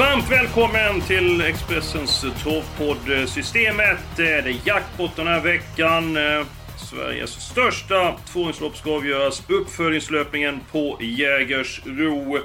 Varmt 0.00 0.30
välkommen 0.30 1.00
till 1.00 1.40
Expressens 1.40 2.20
torvpodd 2.20 3.28
Systemet. 3.28 3.98
Det 4.16 4.32
är 4.32 4.56
jackpot 4.64 5.16
den 5.16 5.26
här 5.26 5.40
veckan. 5.40 6.16
Sveriges 6.90 7.30
största 7.30 8.16
tvåhjulslopp 8.32 8.76
ska 8.76 8.90
avgöras. 8.96 9.42
Uppföljningslöpningen 9.48 10.60
på 10.72 10.98
Jägersro. 11.00 12.38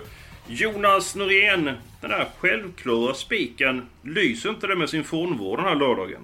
Jonas 0.48 1.16
Norén, 1.16 1.66
den 2.02 2.10
där 2.10 2.27
självklara 2.40 3.13
spiken, 3.13 3.90
lyser 4.02 4.49
inte 4.49 4.68
det 4.68 4.76
med 4.76 4.90
sin 4.90 5.04
frånvaro 5.04 5.55
den 5.55 5.66
här 5.66 5.76
lördagen? 5.76 6.22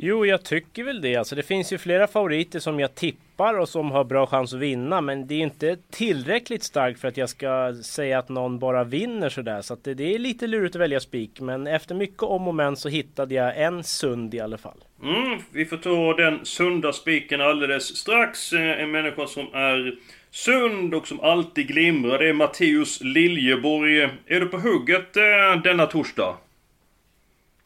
Jo, 0.00 0.26
jag 0.26 0.44
tycker 0.44 0.84
väl 0.84 1.00
det. 1.00 1.16
Alltså, 1.16 1.34
det 1.34 1.42
finns 1.42 1.72
ju 1.72 1.78
flera 1.78 2.06
favoriter 2.06 2.58
som 2.58 2.80
jag 2.80 2.94
tippar 2.94 3.58
och 3.58 3.68
som 3.68 3.90
har 3.90 4.04
bra 4.04 4.26
chans 4.26 4.54
att 4.54 4.60
vinna. 4.60 5.00
Men 5.00 5.26
det 5.26 5.34
är 5.34 5.38
inte 5.38 5.76
tillräckligt 5.90 6.62
starkt 6.62 7.00
för 7.00 7.08
att 7.08 7.16
jag 7.16 7.28
ska 7.28 7.74
säga 7.84 8.18
att 8.18 8.28
någon 8.28 8.58
bara 8.58 8.84
vinner 8.84 9.28
sådär. 9.28 9.62
Så 9.62 9.76
det, 9.82 9.94
det, 9.94 10.14
är 10.14 10.18
lite 10.18 10.46
lurigt 10.46 10.76
att 10.76 10.82
välja 10.82 11.00
spik. 11.00 11.40
Men 11.40 11.66
efter 11.66 11.94
mycket 11.94 12.22
om 12.22 12.48
och 12.48 12.54
men 12.54 12.76
så 12.76 12.88
hittade 12.88 13.34
jag 13.34 13.62
en 13.62 13.84
sund 13.84 14.34
i 14.34 14.40
alla 14.40 14.58
fall. 14.58 14.84
Mm, 15.02 15.38
vi 15.52 15.64
får 15.64 15.76
ta 15.76 16.14
den 16.14 16.44
sunda 16.44 16.92
spiken 16.92 17.40
alldeles 17.40 17.96
strax. 17.96 18.52
Eh, 18.52 18.82
en 18.82 18.90
människa 18.90 19.26
som 19.26 19.46
är 19.54 19.94
sund 20.30 20.94
och 20.94 21.06
som 21.08 21.20
alltid 21.20 21.68
glimrar. 21.68 22.18
Det 22.18 22.28
är 22.28 22.32
Matteus 22.32 23.00
Liljeborg. 23.02 24.02
Är 24.02 24.40
du 24.40 24.46
på 24.46 24.58
hugget 24.58 25.16
eh, 25.16 25.62
denna 25.64 25.86
torsdag? 25.86 26.36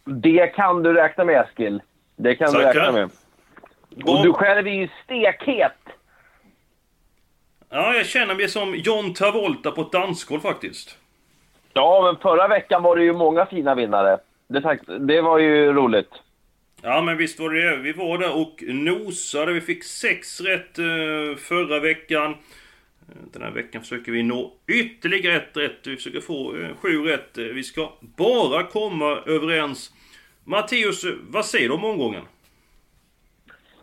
Det 0.05 0.47
kan 0.47 0.83
du 0.83 0.93
räkna 0.93 1.25
med 1.25 1.41
Eskil. 1.41 1.81
Det 2.23 2.35
kan 2.35 2.53
Tackar. 2.53 2.75
du 2.75 2.81
räkna 2.81 2.93
med. 2.93 3.11
Och 4.05 4.23
du 4.23 4.33
själv 4.33 4.67
är 4.67 4.73
ju 4.73 4.89
stekhet! 5.05 5.73
Ja, 7.71 7.95
jag 7.95 8.07
känner 8.07 8.35
mig 8.35 8.49
som 8.49 8.75
John 8.75 9.15
Travolta 9.15 9.71
på 9.71 9.81
ett 9.81 9.93
dansgolv 9.93 10.41
faktiskt. 10.41 10.99
Ja, 11.73 12.03
men 12.03 12.23
förra 12.23 12.49
veckan 12.49 12.83
var 12.83 12.97
det 12.97 13.05
ju 13.05 13.13
många 13.13 13.47
fina 13.47 13.75
vinnare. 13.75 14.19
Det, 14.49 14.79
det 14.99 15.21
var 15.21 15.39
ju 15.39 15.73
roligt. 15.73 16.11
Ja, 16.83 17.03
men 17.03 17.17
visst 17.17 17.41
var 17.41 17.51
det 17.51 17.77
Vi 17.77 17.93
var 17.93 18.19
där 18.19 18.37
och 18.37 18.63
nosade. 18.67 19.53
Vi 19.53 19.61
fick 19.61 19.85
sex 19.85 20.41
rätt 20.41 20.79
uh, 20.79 21.37
förra 21.37 21.81
veckan. 21.81 22.35
Den 23.33 23.43
här 23.43 23.51
veckan 23.51 23.83
försöker 23.83 24.13
vi 24.13 24.23
nå 24.23 24.53
ytterligare 24.67 25.37
ett 25.37 25.57
rätt. 25.57 25.87
Vi 25.87 25.97
försöker 25.97 26.21
få 26.21 26.53
uh, 26.53 26.69
sju 26.83 27.05
rätt. 27.05 27.39
Vi 27.39 27.63
ska 27.63 27.93
bara 28.01 28.63
komma 28.63 29.19
överens 29.27 29.91
Matteus, 30.45 31.05
vad 31.29 31.47
säger 31.47 31.69
du 31.69 31.75
om 31.75 31.85
omgången? 31.85 32.23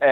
Eh, 0.01 0.07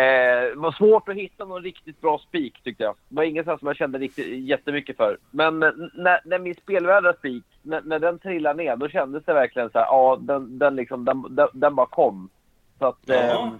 det 0.49 0.55
var 0.55 0.71
svårt 0.71 1.09
att 1.09 1.15
hitta 1.15 1.45
någon 1.45 1.63
riktigt 1.63 2.01
bra 2.01 2.19
spik 2.27 2.63
tyckte 2.63 2.83
jag. 2.83 2.95
Det 3.09 3.15
var 3.15 3.23
ingen 3.23 3.43
som 3.43 3.57
jag 3.61 3.75
kände 3.75 3.99
riktigt, 3.99 4.45
jättemycket 4.45 4.97
för. 4.97 5.17
Men 5.31 5.59
när, 5.59 6.19
när 6.25 6.39
min 6.39 6.55
spelvärda 6.55 7.13
spik, 7.13 7.43
när, 7.61 7.81
när, 7.81 7.99
den 7.99 8.19
trillade 8.19 8.63
ner, 8.63 8.75
då 8.75 8.89
kändes 8.89 9.25
det 9.25 9.33
verkligen 9.33 9.69
så 9.69 9.79
här, 9.79 9.85
ja, 9.85 10.17
den, 10.21 10.59
den, 10.59 10.75
liksom, 10.75 11.05
den, 11.05 11.35
den, 11.35 11.47
den 11.53 11.75
bara 11.75 11.87
kom. 11.87 12.29
Så 12.79 12.85
att, 12.85 12.99
ja. 13.05 13.13
Eh, 13.15 13.51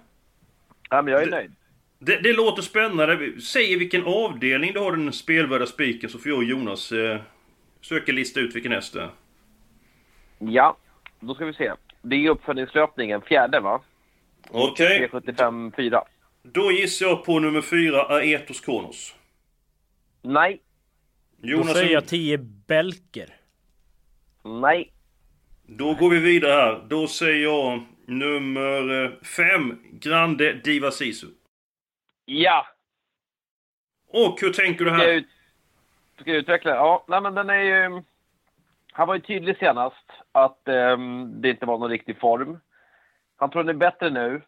ja, 0.89 1.01
men 1.01 1.13
jag 1.13 1.21
är 1.21 1.25
det, 1.25 1.31
nöjd. 1.31 1.51
Det, 1.99 2.19
det, 2.23 2.33
låter 2.33 2.61
spännande. 2.61 3.41
Säg 3.41 3.77
vilken 3.77 4.03
avdelning 4.05 4.73
du 4.73 4.79
har 4.79 4.91
den 4.91 5.13
spelvärda 5.13 5.65
spiken 5.65 6.09
så 6.09 6.19
får 6.19 6.29
jag 6.29 6.37
och 6.37 6.43
Jonas 6.43 6.91
eh, 6.91 7.19
söka 7.81 8.11
lista 8.11 8.39
ut 8.39 8.55
vilken 8.55 8.71
häst 8.71 8.93
det 8.93 9.01
är. 9.01 9.09
Ja, 10.39 10.77
då 11.19 11.35
ska 11.35 11.45
vi 11.45 11.53
se. 11.53 11.71
Det 12.09 12.16
är 12.16 12.29
uppföljningslöpningen, 12.29 13.22
fjärde 13.22 13.59
va? 13.59 13.81
Okej. 14.50 14.72
Okay. 14.72 14.97
375 14.97 15.72
4. 15.75 16.03
Då 16.44 16.72
gissar 16.72 17.06
jag 17.06 17.25
på 17.25 17.40
nummer 17.40 17.62
fyra, 17.62 18.01
Aetos 18.01 18.59
Kronos. 18.59 19.16
Nej. 20.22 20.62
Jonas, 21.41 21.68
Då 21.68 21.73
säger 21.73 21.94
jag 21.94 22.07
10 22.07 22.38
Belker. 22.38 23.35
Nej. 24.44 24.91
Då 25.66 25.94
går 25.94 26.09
vi 26.09 26.19
vidare 26.19 26.51
här. 26.51 26.85
Då 26.88 27.07
säger 27.07 27.44
jag 27.44 27.85
nummer 28.06 29.18
5, 29.24 29.79
Grande 29.91 30.53
Diva 30.53 30.91
Sisu. 30.91 31.28
Ja. 32.25 32.68
Och 34.07 34.41
hur 34.41 34.53
tänker 34.53 34.85
du 34.85 34.91
här? 34.91 35.00
Ska 35.00 35.07
jag, 35.07 35.16
ut, 35.16 35.28
ska 36.22 36.29
jag 36.29 36.38
utveckla? 36.38 36.72
Ja, 36.72 37.06
nej 37.07 37.22
men 37.22 37.35
den 37.35 37.50
är 37.50 37.62
ju... 37.62 38.03
Han 38.97 39.07
var 39.07 39.15
ju 39.15 39.21
tydlig 39.21 39.57
senast 39.57 40.11
att 40.31 40.61
um, 40.65 41.41
det 41.41 41.49
inte 41.49 41.65
var 41.65 41.77
någon 41.77 41.89
riktig 41.89 42.19
form. 42.19 42.59
Han 43.35 43.49
tror 43.49 43.63
den 43.63 43.75
är 43.75 43.79
bättre 43.79 44.09
nu. 44.09 44.41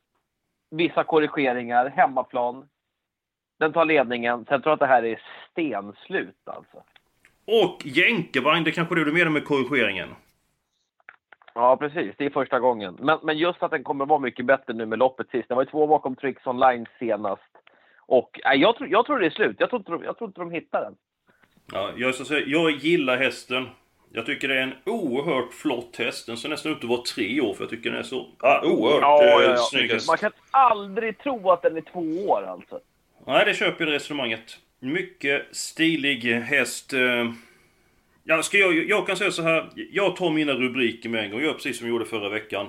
Vissa 0.72 1.04
korrigeringar, 1.04 1.90
hemmaplan. 1.90 2.70
Den 3.60 3.74
tar 3.74 3.86
ledningen. 3.86 4.46
Sen 4.46 4.62
tror 4.62 4.72
jag 4.72 4.74
att 4.74 4.80
det 4.80 4.86
här 4.86 5.06
är 5.06 5.22
stenslut 5.52 6.42
alltså. 6.46 6.84
Och 7.46 7.86
jänkarvagn, 7.86 8.64
det 8.64 8.72
kanske 8.72 8.96
det 8.96 9.06
du 9.06 9.12
menar 9.12 9.32
med 9.32 9.46
korrigeringen? 9.46 10.10
Ja, 11.54 11.78
precis. 11.78 12.16
Det 12.18 12.26
är 12.26 12.30
första 12.30 12.60
gången. 12.60 12.98
Men, 13.00 13.20
men 13.24 13.38
just 13.38 13.64
att 13.64 13.72
den 13.72 13.84
kommer 13.84 14.06
vara 14.06 14.20
mycket 14.20 14.46
bättre 14.46 14.74
nu 14.74 14.86
med 14.86 15.00
loppet 15.00 15.30
sist. 15.30 15.48
Den 15.48 15.56
var 15.56 15.64
ju 15.64 15.70
två 15.70 15.88
bakom 15.88 16.16
Tricks 16.16 16.48
Online 16.48 16.86
senast. 17.00 17.52
Och 18.00 18.40
äh, 18.46 18.62
jag, 18.62 18.76
tror, 18.76 18.90
jag 18.90 19.06
tror 19.06 19.20
det 19.20 19.26
är 19.26 19.30
slut. 19.30 19.56
Jag 19.60 19.70
tror, 19.70 19.80
inte, 19.80 20.06
jag 20.06 20.18
tror 20.18 20.30
inte 20.30 20.42
de 20.42 20.52
hittar 20.52 20.82
den. 20.82 20.96
Ja, 21.72 21.92
jag, 21.96 22.16
ska 22.16 22.26
säga, 22.26 22.46
jag 22.48 22.72
gillar 22.72 23.18
hästen. 23.18 23.68
Jag 24.12 24.26
tycker 24.26 24.48
det 24.48 24.58
är 24.58 24.62
en 24.62 24.74
oerhört 24.86 25.54
flott 25.54 25.96
häst. 25.96 26.26
Den 26.26 26.38
ser 26.38 26.50
nästan 26.50 26.72
ut 26.72 26.78
att 26.78 26.90
vara 26.90 27.02
tre 27.02 27.42
år 27.42 27.54
för 27.54 27.64
jag 27.64 27.70
tycker 27.70 27.90
den 27.90 28.00
är 28.00 28.04
så 28.04 28.28
ah, 28.40 28.62
oerhört 28.62 29.02
ja, 29.02 29.24
ja, 29.24 29.44
ja. 29.44 29.58
snygg 29.58 29.92
häst. 29.92 30.08
Man 30.08 30.18
kan 30.18 30.32
aldrig 30.52 31.18
tro 31.18 31.52
att 31.52 31.62
den 31.62 31.78
är 31.78 31.82
två 31.82 32.30
år 32.30 32.44
alltså. 32.48 32.80
Nej, 33.28 33.46
det 33.46 33.54
köper 33.54 33.84
jag 33.84 33.88
det 33.88 33.96
resonemanget. 33.96 34.58
Mycket 34.80 35.46
stilig 35.52 36.24
häst. 36.24 36.94
Eh. 36.94 37.32
Ja, 38.24 38.44
ska 38.44 38.58
jag, 38.58 38.90
jag 38.90 39.08
kan 39.08 39.18
säga 39.18 39.32
så 39.32 39.42
här. 39.42 39.70
Jag 39.76 40.16
tar 40.16 40.30
mina 40.30 40.54
rubriker 40.54 41.10
med 41.10 41.24
en 41.24 41.32
gång. 41.32 41.40
Jag 41.40 41.48
gör 41.48 41.54
precis 41.54 41.78
som 41.78 41.88
jag 41.88 41.94
gjorde 41.94 42.06
förra 42.06 42.30
veckan. 42.30 42.68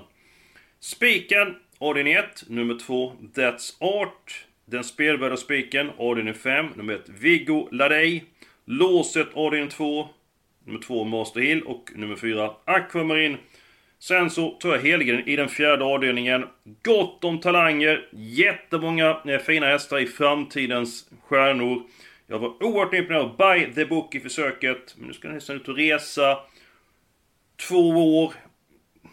Spiken, 0.80 1.56
avdelning 1.78 2.12
1. 2.12 2.24
Nummer 2.48 2.78
2, 2.78 3.12
That's 3.34 3.82
Art. 4.02 4.46
Den 4.64 4.84
spelvärda 4.84 5.36
spiken, 5.36 5.90
avdelning 5.98 6.34
5. 6.34 6.66
Nummer 6.74 6.94
1, 6.94 7.08
Viggo 7.08 7.68
Ladej. 7.70 8.24
Låset, 8.64 9.28
avdelning 9.34 9.68
2 9.68 10.08
nummer 10.70 10.82
två 10.82 11.04
Master 11.04 11.40
Hill 11.40 11.62
och 11.62 11.90
nummer 11.94 12.16
fyra 12.16 12.50
Aquamarine. 12.64 13.36
Sen 13.98 14.30
så 14.30 14.50
tar 14.50 14.68
jag 14.68 14.78
Helgen 14.78 15.28
i 15.28 15.36
den 15.36 15.48
fjärde 15.48 15.84
avdelningen. 15.84 16.44
Gott 16.82 17.24
om 17.24 17.40
talanger, 17.40 18.08
jättemånga 18.12 19.20
eh, 19.26 19.38
fina 19.38 19.66
hästar 19.66 19.98
i 19.98 20.06
framtidens 20.06 21.10
stjärnor. 21.22 21.82
Jag 22.26 22.38
var 22.38 22.62
oerhört 22.62 22.94
imponerad 22.94 23.36
by 23.36 23.74
the 23.74 23.84
book 23.84 24.14
i 24.14 24.20
försöket. 24.20 24.94
Men 24.98 25.08
nu 25.08 25.14
ska 25.14 25.28
den 25.28 25.34
hästen 25.34 25.56
ut 25.56 25.68
och 25.68 25.76
resa. 25.76 26.38
Två 27.68 27.88
år. 28.22 28.32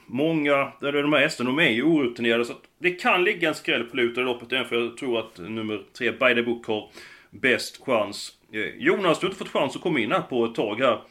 Många, 0.05 0.71
de 0.79 1.13
här 1.13 1.19
hästarna, 1.19 1.49
de 1.49 1.59
är 1.59 1.69
ju 1.69 1.83
orutinerade 1.83 2.45
så 2.45 2.51
att 2.51 2.63
det 2.79 2.91
kan 2.91 3.23
ligga 3.23 3.49
en 3.49 3.55
skräll 3.55 3.83
på 3.83 3.97
lutet 3.97 4.17
i 4.17 4.21
loppet 4.21 4.53
även 4.53 4.65
för 4.65 4.75
jag 4.75 4.97
tror 4.97 5.19
att 5.19 5.37
nummer 5.37 5.81
tre, 5.97 6.11
by 6.11 6.35
the 6.35 6.41
book, 6.43 6.67
har 6.67 6.89
bäst 7.29 7.81
chans. 7.85 8.31
Eh, 8.53 8.77
Jonas, 8.77 9.19
du 9.19 9.25
har 9.25 9.31
inte 9.31 9.43
fått 9.43 9.53
chans 9.53 9.75
att 9.75 9.81
komma 9.81 9.99
in 9.99 10.11
här 10.11 10.21
på 10.21 10.45
ett 10.45 10.55
tag 10.55 10.79
här. 10.79 11.01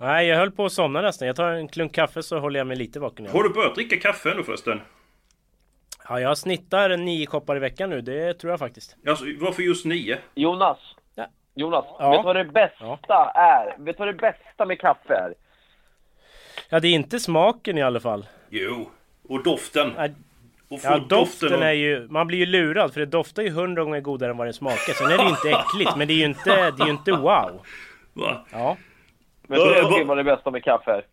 Nej, 0.00 0.26
jag 0.26 0.36
höll 0.36 0.50
på 0.50 0.64
att 0.64 0.72
somna 0.72 1.00
nästan. 1.00 1.26
Jag 1.26 1.36
tar 1.36 1.50
en 1.50 1.68
klunk 1.68 1.94
kaffe 1.94 2.22
så 2.22 2.38
håller 2.38 2.60
jag 2.60 2.66
mig 2.66 2.76
lite 2.76 3.00
vaken. 3.00 3.26
Har 3.26 3.42
du 3.42 3.48
börjat 3.48 3.74
dricka 3.74 3.96
kaffe 3.96 4.34
nu 4.34 4.42
förresten? 4.42 4.80
Ja, 6.08 6.20
jag 6.20 6.38
snittar 6.38 6.96
nio 6.96 7.26
koppar 7.26 7.56
i 7.56 7.58
veckan 7.58 7.90
nu. 7.90 8.00
Det 8.00 8.34
tror 8.34 8.50
jag 8.50 8.58
faktiskt. 8.58 8.96
Alltså, 9.06 9.24
varför 9.40 9.62
just 9.62 9.84
nio? 9.84 10.18
Jonas. 10.34 10.78
Ja. 11.14 11.26
Jonas, 11.54 11.84
ja. 11.98 12.10
vet 12.10 12.20
du 12.20 12.24
vad 12.24 12.36
det 12.36 12.44
bästa 12.44 12.98
ja. 13.08 13.32
är? 13.34 13.84
Vet 13.84 13.96
du 13.96 14.04
vad 14.04 14.08
det 14.08 14.20
bästa 14.20 14.66
med 14.66 14.80
kaffe 14.80 15.14
är? 15.14 15.34
Ja, 16.68 16.80
det 16.80 16.88
är 16.88 16.92
inte 16.92 17.20
smaken 17.20 17.78
i 17.78 17.82
alla 17.82 18.00
fall. 18.00 18.26
Jo, 18.48 18.90
och 19.28 19.42
doften. 19.42 19.92
Ja, 19.96 20.04
och 20.68 20.80
ja, 20.82 20.98
doften, 20.98 21.08
doften 21.08 21.54
och... 21.54 21.64
är 21.64 21.72
ju... 21.72 22.08
Man 22.08 22.26
blir 22.26 22.38
ju 22.38 22.46
lurad 22.46 22.92
för 22.92 23.00
det 23.00 23.06
doftar 23.06 23.42
ju 23.42 23.50
hundra 23.50 23.84
gånger 23.84 24.00
godare 24.00 24.30
än 24.30 24.36
vad 24.36 24.46
det 24.46 24.52
smakar. 24.52 24.92
Sen 24.92 25.06
är 25.06 25.16
det 25.16 25.24
ju 25.24 25.30
inte 25.30 25.50
äckligt, 25.50 25.96
men 25.96 26.08
det 26.08 26.14
är 26.14 26.18
ju 26.18 26.24
inte, 26.24 26.70
det 26.70 26.82
är 26.82 26.86
ju 26.86 26.92
inte 26.92 27.12
wow. 27.12 27.60
Va? 28.12 28.46
Ja. 28.50 28.76
Men 29.50 29.58
du 29.98 30.04
vad 30.04 30.16
det 30.16 30.24
bästa 30.24 30.50
med 30.50 30.64
kaffe 30.64 30.90
är? 30.90 31.04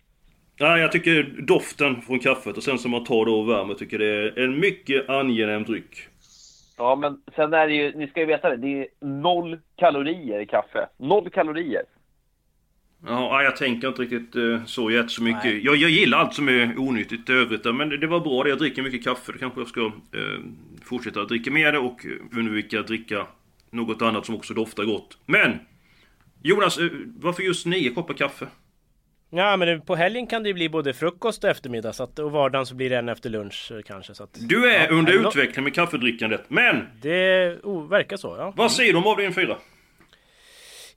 Ja, 0.57 0.77
jag 0.77 0.91
tycker 0.91 1.23
doften 1.23 2.01
från 2.01 2.19
kaffet 2.19 2.57
och 2.57 2.63
sen 2.63 2.77
som 2.77 2.91
man 2.91 3.03
tar 3.03 3.25
det 3.25 3.31
och 3.31 3.49
värmer 3.49 3.73
tycker 3.73 3.99
det 3.99 4.05
är 4.05 4.39
en 4.39 4.59
mycket 4.59 5.09
angenäm 5.09 5.63
dryck. 5.63 6.07
Ja, 6.77 6.95
men 6.95 7.21
sen 7.35 7.53
är 7.53 7.67
det 7.67 7.73
ju, 7.73 7.95
ni 7.95 8.07
ska 8.07 8.19
ju 8.19 8.25
veta 8.25 8.49
det, 8.49 8.57
det 8.57 8.67
är 8.67 8.87
noll 9.05 9.59
kalorier 9.75 10.39
i 10.39 10.45
kaffe. 10.45 10.87
Noll 10.97 11.29
kalorier. 11.29 11.83
Ja, 13.07 13.43
jag 13.43 13.55
tänker 13.55 13.87
inte 13.87 14.01
riktigt 14.01 14.35
uh, 14.35 14.65
så 14.65 14.91
jätte 14.91 15.09
så 15.09 15.23
mycket. 15.23 15.63
Jag, 15.63 15.75
jag 15.75 15.89
gillar 15.89 16.17
allt 16.17 16.33
som 16.33 16.49
är 16.49 16.75
onyttigt 16.77 17.29
i 17.29 17.33
övrigt. 17.33 17.75
Men 17.75 17.89
det, 17.89 17.97
det 17.97 18.07
var 18.07 18.19
bra 18.19 18.43
det. 18.43 18.49
Jag 18.49 18.59
dricker 18.59 18.81
mycket 18.81 19.03
kaffe. 19.03 19.31
Då 19.31 19.37
kanske 19.37 19.59
jag 19.59 19.67
ska 19.67 19.81
uh, 19.81 19.91
fortsätta 20.83 21.23
dricka 21.23 21.51
mer 21.51 21.71
det 21.71 21.79
och 21.79 22.05
undvika 22.37 22.79
att 22.79 22.87
dricka 22.87 23.27
något 23.71 24.01
annat 24.01 24.25
som 24.25 24.35
också 24.35 24.53
doftar 24.53 24.83
gott. 24.83 25.17
Men! 25.25 25.59
Jonas, 26.43 26.79
uh, 26.79 26.91
varför 27.15 27.43
just 27.43 27.65
nio 27.65 27.89
koppar 27.89 28.13
kaffe? 28.13 28.47
Ja 29.29 29.57
men 29.57 29.81
på 29.81 29.95
helgen 29.95 30.27
kan 30.27 30.43
det 30.43 30.49
ju 30.49 30.53
bli 30.53 30.69
både 30.69 30.93
frukost 30.93 31.43
och 31.43 31.49
eftermiddag 31.49 31.93
så 31.93 32.03
att, 32.03 32.19
och 32.19 32.31
vardagen 32.31 32.65
så 32.65 32.75
blir 32.75 32.89
det 32.89 32.97
en 32.97 33.09
efter 33.09 33.29
lunch 33.29 33.71
kanske 33.85 34.15
så 34.15 34.23
att, 34.23 34.37
Du 34.49 34.71
är 34.71 34.85
ja, 34.85 34.89
under 34.89 35.27
utveckling 35.27 35.63
med 35.63 35.73
kaffedrickandet, 35.73 36.45
men! 36.47 36.87
Det 37.01 37.57
oh, 37.63 37.89
verkar 37.89 38.17
så 38.17 38.35
ja. 38.39 38.53
Vad 38.55 38.71
säger 38.71 38.93
du 38.93 38.99
om 38.99 39.07
avdelning 39.07 39.33
4? 39.33 39.57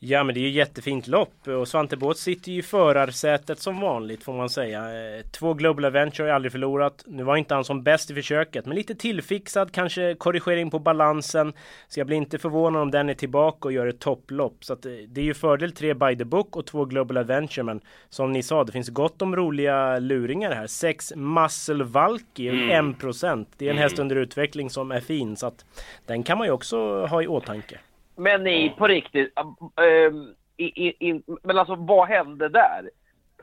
Ja 0.03 0.25
men 0.25 0.35
det 0.35 0.41
är 0.41 0.43
ju 0.43 0.51
jättefint 0.51 1.07
lopp 1.07 1.49
och 1.49 1.69
Svante 1.69 1.97
Båth 1.97 2.21
sitter 2.21 2.53
ju 2.53 2.59
i 2.59 2.63
förarsätet 2.63 3.59
som 3.59 3.81
vanligt 3.81 4.23
får 4.23 4.33
man 4.33 4.51
säga. 4.51 4.81
Eh, 4.81 5.23
två 5.31 5.55
Global 5.55 5.85
Adventure 5.85 6.27
har 6.27 6.35
aldrig 6.35 6.53
förlorat. 6.53 7.05
Nu 7.07 7.23
var 7.23 7.37
inte 7.37 7.55
han 7.55 7.65
som 7.65 7.83
bäst 7.83 8.11
i 8.11 8.15
försöket 8.15 8.67
men 8.67 8.77
lite 8.77 8.95
tillfixad, 8.95 9.73
kanske 9.73 10.15
korrigering 10.15 10.71
på 10.71 10.79
balansen. 10.79 11.53
Så 11.89 12.01
jag 12.01 12.07
blir 12.07 12.17
inte 12.17 12.39
förvånad 12.39 12.83
om 12.83 12.91
den 12.91 13.09
är 13.09 13.15
tillbaka 13.15 13.69
och 13.69 13.73
gör 13.73 13.87
ett 13.87 13.99
topplopp. 13.99 14.65
Så 14.65 14.73
att 14.73 14.87
eh, 14.87 14.93
det 15.09 15.21
är 15.21 15.25
ju 15.25 15.35
fördel 15.35 15.73
tre 15.73 15.95
by 15.95 16.17
the 16.17 16.25
book 16.25 16.57
och 16.57 16.67
två 16.67 16.85
Global 16.85 17.17
Adventure 17.17 17.63
men 17.63 17.81
som 18.09 18.33
ni 18.33 18.43
sa 18.43 18.65
det 18.65 18.73
finns 18.73 18.89
gott 18.89 19.23
om 19.23 19.37
roliga 19.37 19.99
luringar 19.99 20.53
här. 20.53 20.67
Sex 20.67 21.13
Muscle 21.17 21.85
Valky, 21.85 22.49
mm. 22.49 22.95
1%. 22.95 23.47
Det 23.57 23.65
är 23.65 23.71
en 23.71 23.77
mm. 23.77 23.83
häst 23.83 23.99
under 23.99 24.17
utveckling 24.17 24.71
som 24.71 24.91
är 24.93 25.01
fin 25.01 25.37
så 25.37 25.47
att 25.47 25.65
den 26.07 26.23
kan 26.23 26.39
man 26.39 26.47
ju 26.47 26.53
också 26.53 27.07
ha 27.07 27.23
i 27.23 27.27
åtanke. 27.27 27.79
Men 28.21 28.45
ni, 28.45 28.71
på 28.79 28.87
riktigt. 28.87 29.33
Äh, 29.39 30.13
i, 30.57 31.09
i, 31.09 31.23
men 31.43 31.59
alltså 31.59 31.75
vad 31.75 32.09
hände 32.09 32.49
där? 32.49 32.91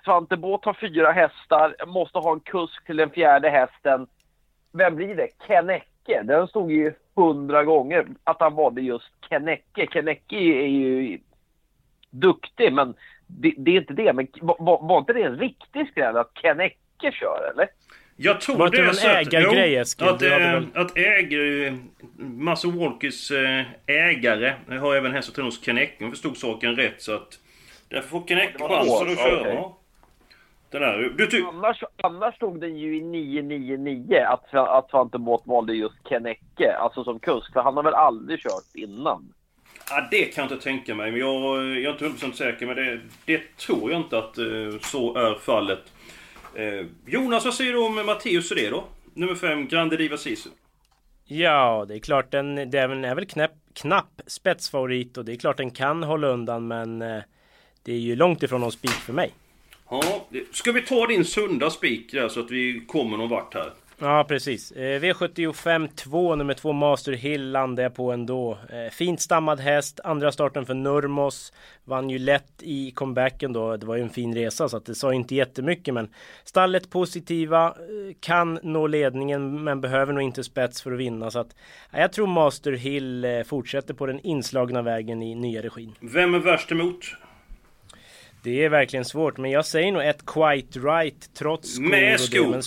Svante 0.04 0.38
Båth 0.38 0.66
har 0.68 0.74
fyra 0.74 1.12
hästar, 1.12 1.76
måste 1.88 2.20
ha 2.20 2.34
en 2.34 2.40
kusk 2.40 2.86
till 2.86 2.98
den 2.98 3.10
fjärde 3.10 3.50
hästen. 3.50 4.08
Vem 4.74 4.96
blir 4.96 5.16
det? 5.16 5.30
Kennecke. 5.48 6.22
Den 6.24 6.48
stod 6.48 6.72
ju 6.72 6.94
hundra 7.16 7.64
gånger 7.64 8.08
att 8.24 8.40
han 8.40 8.56
valde 8.56 8.82
just 8.82 9.12
Kennecke. 9.30 9.88
Kennecke 9.92 10.36
är 10.36 10.68
ju 10.68 11.20
duktig, 12.10 12.74
men 12.74 12.94
det, 13.28 13.54
det, 13.58 13.72
är 13.72 13.78
inte 13.78 13.94
det. 13.94 14.14
Men 14.14 14.28
var, 14.42 14.88
var 14.88 14.98
inte 14.98 15.14
det 15.14 15.24
en 15.24 15.38
riktig 15.38 15.88
skräll 15.88 16.18
att 16.18 16.32
Kennecke 16.34 17.12
kör, 17.12 17.52
eller? 17.54 17.68
Jag 18.20 18.42
tror 18.42 18.58
Var 18.58 18.70
det 18.70 18.94
så 18.94 19.08
att, 19.08 19.16
ägargrej, 19.16 19.84
jo, 20.00 20.06
att, 20.06 20.22
äh, 20.22 20.62
att 20.74 20.98
ägare, 20.98 21.78
Massa 22.18 22.68
Walkers 22.68 23.32
ägare 23.86 24.54
har 24.80 24.96
även 24.96 25.12
hästar 25.12 25.44
hos 25.44 25.66
Kennecke. 25.66 26.04
Hon 26.04 26.12
förstod 26.12 26.38
saken 26.38 26.76
rätt 26.76 27.02
så 27.02 27.16
att... 27.16 27.40
Därför 27.90 28.10
får 28.10 28.28
Kennecke 28.28 28.60
chansen 28.60 29.12
att 29.12 29.18
köra. 29.18 29.60
Okay. 29.60 29.72
Den 30.70 30.82
här, 30.82 31.14
du 31.18 31.28
ty- 31.28 31.44
annars, 31.44 31.84
annars 32.04 32.36
stod 32.36 32.62
den 32.62 32.78
ju 32.78 32.98
i 32.98 33.02
999 33.02 34.26
att, 34.28 34.54
att 34.54 34.90
Svante 34.90 35.18
Båth 35.18 35.48
valde 35.48 35.74
just 35.74 36.10
Kennecke, 36.10 36.76
alltså 36.80 37.04
som 37.04 37.20
kusk. 37.20 37.54
För 37.54 37.62
han 37.62 37.76
har 37.76 37.84
väl 37.84 37.94
aldrig 37.94 38.40
kört 38.40 38.76
innan? 38.76 39.34
Ja, 39.90 40.08
det 40.12 40.26
kan 40.26 40.44
jag 40.44 40.52
inte 40.52 40.64
tänka 40.64 40.96
mig. 40.96 41.12
Men 41.12 41.20
jag, 41.20 41.66
jag 41.66 42.02
är 42.02 42.06
inte 42.06 42.26
100% 42.26 42.32
säker. 42.32 42.66
Men 42.66 42.76
det, 42.76 43.00
det 43.26 43.58
tror 43.58 43.92
jag 43.92 44.00
inte 44.00 44.18
att 44.18 44.38
uh, 44.38 44.80
så 44.80 45.16
är 45.16 45.36
fallet. 45.36 45.84
Eh, 46.58 46.86
Jonas, 47.06 47.46
vad 47.46 47.54
säger 47.54 47.74
du 47.74 47.80
om 47.80 48.06
Matteus 48.06 48.50
då? 48.50 48.84
Nummer 49.14 49.36
5, 49.36 49.68
Grande 49.68 49.98
Diva 49.98 50.18
Sisu. 50.18 50.50
Ja, 51.26 51.86
det 51.88 51.96
är 51.96 52.00
klart 52.00 52.32
den, 52.32 52.56
den 52.56 53.06
är 53.06 53.16
väl 53.16 53.26
knäpp, 53.26 53.52
knapp 53.74 54.22
spetsfavorit 54.28 55.18
och 55.18 55.26
det 55.26 55.32
är 55.32 55.36
klart 55.36 55.58
den 55.58 55.72
kan 55.72 56.04
hålla 56.04 56.28
undan 56.28 56.68
men 56.68 57.02
eh, 57.02 57.22
det 57.84 57.92
är 57.92 57.98
ju 58.00 58.16
långt 58.16 58.44
ifrån 58.44 58.62
någon 58.62 58.72
spik 58.72 58.92
för 58.92 59.14
mig. 59.14 59.34
Ja, 59.90 60.28
ska 60.52 60.72
vi 60.72 60.82
ta 60.82 61.08
din 61.08 61.26
sunda 61.26 61.70
spik 61.70 62.12
där 62.12 62.30
så 62.30 62.40
att 62.40 62.52
vi 62.52 62.86
kommer 62.88 63.18
någon 63.18 63.30
vart 63.30 63.54
här? 63.54 63.74
Ja 64.00 64.26
precis. 64.28 64.72
Eh, 64.72 65.02
V75 65.02 65.90
2 65.96 66.36
nummer 66.36 66.54
2 66.54 66.74
Master 66.74 67.14
Hill 67.14 67.52
landade 67.52 67.82
jag 67.82 67.96
på 67.96 68.12
ändå. 68.12 68.58
Eh, 68.70 68.92
fint 68.92 69.22
stammad 69.22 69.60
häst. 69.60 70.00
Andra 70.04 70.32
starten 70.32 70.66
för 70.66 70.74
Nurmos. 70.74 71.54
Vann 71.84 72.10
ju 72.10 72.20
lätt 72.20 72.54
i 72.60 72.92
comebacken 72.92 73.54
då. 73.54 73.78
Det 73.78 73.86
var 73.86 73.96
ju 73.96 74.02
en 74.02 74.10
fin 74.10 74.36
resa 74.36 74.70
så 74.70 74.78
att 74.78 74.86
det 74.86 74.96
sa 74.96 75.14
inte 75.14 75.36
jättemycket 75.36 75.94
men 75.94 76.10
stallet 76.44 76.90
positiva. 76.90 77.66
Eh, 77.66 78.16
kan 78.20 78.60
nå 78.64 78.88
ledningen 78.88 79.64
men 79.64 79.82
behöver 79.82 80.14
nog 80.14 80.24
inte 80.24 80.44
spets 80.44 80.82
för 80.82 80.92
att 80.92 81.00
vinna 81.00 81.32
så 81.32 81.40
att 81.40 81.56
jag 81.92 82.12
tror 82.12 82.28
Master 82.28 82.72
Hill 82.72 83.44
fortsätter 83.48 83.94
på 83.94 84.06
den 84.06 84.20
inslagna 84.20 84.82
vägen 84.82 85.22
i 85.22 85.36
nya 85.36 85.62
regin. 85.62 85.96
Vem 86.00 86.34
är 86.34 86.40
värst 86.40 86.72
emot? 86.72 87.00
Det 88.44 88.66
är 88.66 88.70
verkligen 88.70 89.06
svårt 89.06 89.38
men 89.38 89.52
jag 89.52 89.66
säger 89.66 89.92
nog 89.92 90.04
ett 90.04 90.26
Quite 90.26 90.80
Right 90.80 91.34
trots 91.34 91.80
Med 91.80 92.20
skor? 92.20 92.62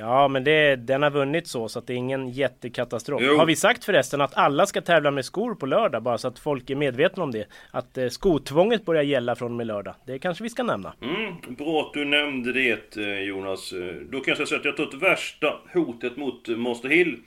Ja 0.00 0.28
men 0.28 0.44
det, 0.44 0.76
den 0.76 1.02
har 1.02 1.10
vunnit 1.10 1.46
så 1.46 1.68
så 1.68 1.78
att 1.78 1.86
det 1.86 1.92
är 1.92 1.96
ingen 1.96 2.28
jättekatastrof. 2.28 3.22
Jo. 3.24 3.36
Har 3.36 3.46
vi 3.46 3.56
sagt 3.56 3.84
förresten 3.84 4.20
att 4.20 4.36
alla 4.36 4.66
ska 4.66 4.80
tävla 4.80 5.10
med 5.10 5.24
skor 5.24 5.54
på 5.54 5.66
lördag 5.66 6.02
bara 6.02 6.18
så 6.18 6.28
att 6.28 6.38
folk 6.38 6.70
är 6.70 6.74
medvetna 6.74 7.22
om 7.22 7.30
det? 7.30 7.46
Att 7.70 7.98
eh, 7.98 8.08
skotvånget 8.08 8.84
börjar 8.84 9.02
gälla 9.02 9.34
från 9.34 9.50
och 9.50 9.56
med 9.56 9.66
lördag. 9.66 9.94
Det 10.06 10.18
kanske 10.18 10.42
vi 10.42 10.50
ska 10.50 10.62
nämna. 10.62 10.94
Mm, 11.02 11.56
bra 11.56 11.80
att 11.80 11.92
du 11.92 12.04
nämnde 12.04 12.52
det 12.52 12.96
eh, 12.96 13.20
Jonas. 13.20 13.72
Eh, 13.72 13.94
då 14.10 14.20
kan 14.20 14.34
jag 14.38 14.48
säga 14.48 14.58
att 14.58 14.64
jag 14.64 14.76
tagit 14.76 15.02
värsta 15.02 15.54
hotet 15.74 16.16
mot 16.16 16.48
Master 16.48 16.88
Hill. 16.88 17.18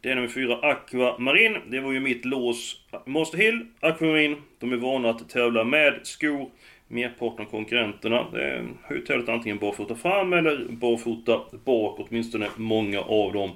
Det 0.00 0.10
är 0.10 0.14
nummer 0.14 0.28
fyra 0.28 0.56
Aqua 0.62 1.18
Marin. 1.18 1.56
Det 1.70 1.80
var 1.80 1.92
ju 1.92 2.00
mitt 2.00 2.24
lås. 2.24 2.76
Master 3.06 3.38
Hill, 3.38 3.66
Aqua 3.80 4.06
Marin. 4.08 4.36
De 4.58 4.72
är 4.72 4.76
vana 4.76 5.10
att 5.10 5.28
tävla 5.28 5.64
med 5.64 6.00
skor 6.02 6.50
merparten 6.88 7.46
av 7.46 7.50
konkurrenterna 7.50 8.16
eh, 8.16 8.64
har 8.84 8.94
ju 8.94 9.00
tävlat 9.00 9.28
antingen 9.28 9.58
barfota 9.58 9.94
fram 9.94 10.32
eller 10.32 10.66
barfota 10.68 11.40
bak, 11.64 11.98
åtminstone 11.98 12.48
många 12.56 13.00
av 13.00 13.32
dem. 13.32 13.50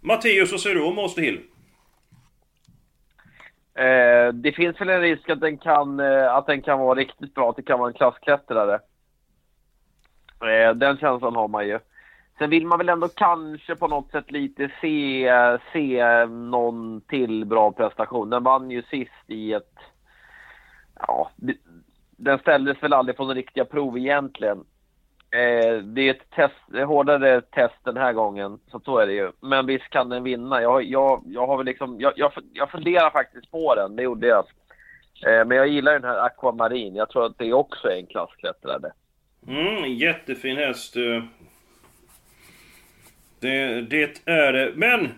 Matteus, 0.00 0.52
vad 0.52 0.60
säger 0.60 0.76
du 0.76 0.82
om 0.82 0.96
Master 0.96 1.22
Hill? 1.22 1.40
Eh, 3.74 4.32
det 4.32 4.52
finns 4.52 4.80
väl 4.80 4.88
en 4.88 5.00
risk 5.00 5.30
att 5.30 5.40
den, 5.40 5.58
kan, 5.58 6.00
eh, 6.00 6.34
att 6.34 6.46
den 6.46 6.62
kan 6.62 6.78
vara 6.78 6.98
riktigt 6.98 7.34
bra, 7.34 7.50
att 7.50 7.56
det 7.56 7.62
kan 7.62 7.78
vara 7.78 7.88
en 7.88 7.94
klassklättrare. 7.94 8.80
Eh, 10.40 10.74
den 10.74 10.96
känslan 10.96 11.36
har 11.36 11.48
man 11.48 11.68
ju. 11.68 11.78
Sen 12.38 12.50
vill 12.50 12.66
man 12.66 12.78
väl 12.78 12.88
ändå 12.88 13.08
kanske 13.08 13.76
på 13.76 13.88
något 13.88 14.10
sätt 14.10 14.30
lite 14.30 14.70
se, 14.80 15.30
se 15.72 16.26
någon 16.26 17.00
till 17.00 17.44
bra 17.44 17.72
prestation. 17.72 18.30
Den 18.30 18.42
vann 18.42 18.70
ju 18.70 18.82
sist 18.82 19.24
i 19.26 19.52
ett... 19.52 19.74
Ja, 21.06 21.30
den 22.24 22.38
ställdes 22.38 22.82
väl 22.82 22.92
aldrig 22.92 23.16
på 23.16 23.22
några 23.22 23.34
riktiga 23.34 23.64
prov 23.64 23.98
egentligen. 23.98 24.58
Eh, 25.30 25.76
det 25.76 26.08
är 26.08 26.10
ett 26.10 26.30
test, 26.30 26.86
hårdare 26.86 27.40
test 27.40 27.84
den 27.84 27.96
här 27.96 28.12
gången, 28.12 28.58
så 28.70 28.80
så 28.80 28.98
är 28.98 29.06
det 29.06 29.12
ju. 29.12 29.32
Men 29.40 29.66
visst 29.66 29.90
kan 29.90 30.08
den 30.08 30.22
vinna. 30.22 30.62
Jag, 30.62 30.84
jag, 30.84 31.22
jag 31.26 31.46
har 31.46 31.56
väl 31.56 31.66
liksom, 31.66 32.00
jag, 32.00 32.12
jag, 32.16 32.32
jag 32.52 32.70
funderar 32.70 33.10
faktiskt 33.10 33.50
på 33.50 33.74
den, 33.74 33.96
det 33.96 34.02
gjorde 34.02 34.26
jag. 34.26 34.44
Eh, 35.26 35.44
men 35.44 35.56
jag 35.56 35.68
gillar 35.68 35.92
den 35.92 36.04
här 36.04 36.26
Aquamarin. 36.26 36.94
Jag 36.94 37.08
tror 37.08 37.26
att 37.26 37.38
det 37.38 37.52
också 37.52 37.88
är 37.88 37.96
en 37.96 38.06
klassklättrare. 38.06 38.92
Mm, 39.48 39.92
jättefin 39.92 40.56
häst. 40.56 40.94
Det, 43.40 43.80
det 43.80 44.28
är 44.28 44.52
det. 44.52 44.72
Men 44.74 45.08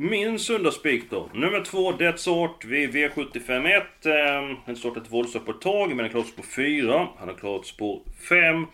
min 0.00 0.38
söndagsspik 0.38 1.10
då. 1.10 1.28
Nummer 1.34 1.64
två, 1.64 1.92
Death 1.92 2.18
Sort 2.18 2.64
vid 2.64 2.90
V751. 2.90 3.82
Han 4.02 4.56
har 4.66 4.74
startat 4.74 5.12
våldsamt 5.12 5.46
på 5.46 5.50
ett 5.50 5.60
tag, 5.60 5.88
men 5.88 5.98
han 5.98 6.08
klarat 6.08 6.26
spår 6.26 6.42
4. 6.42 7.08
Han 7.18 7.28
har 7.28 7.34
klarat 7.34 7.66
spår 7.66 8.02
5. 8.28 8.66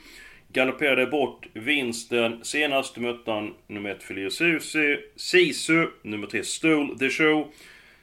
Galopperade 0.53 1.07
bort 1.07 1.47
vinsten. 1.53 2.45
Senast 2.45 2.97
mötte 2.97 3.31
han 3.31 3.55
nummer 3.67 3.91
1 3.91 4.03
Filia 4.03 4.31
Sisu, 5.17 5.87
nummer 6.03 6.27
3 6.27 6.45
Stool 6.45 6.99
the 6.99 7.11
Show. 7.11 7.53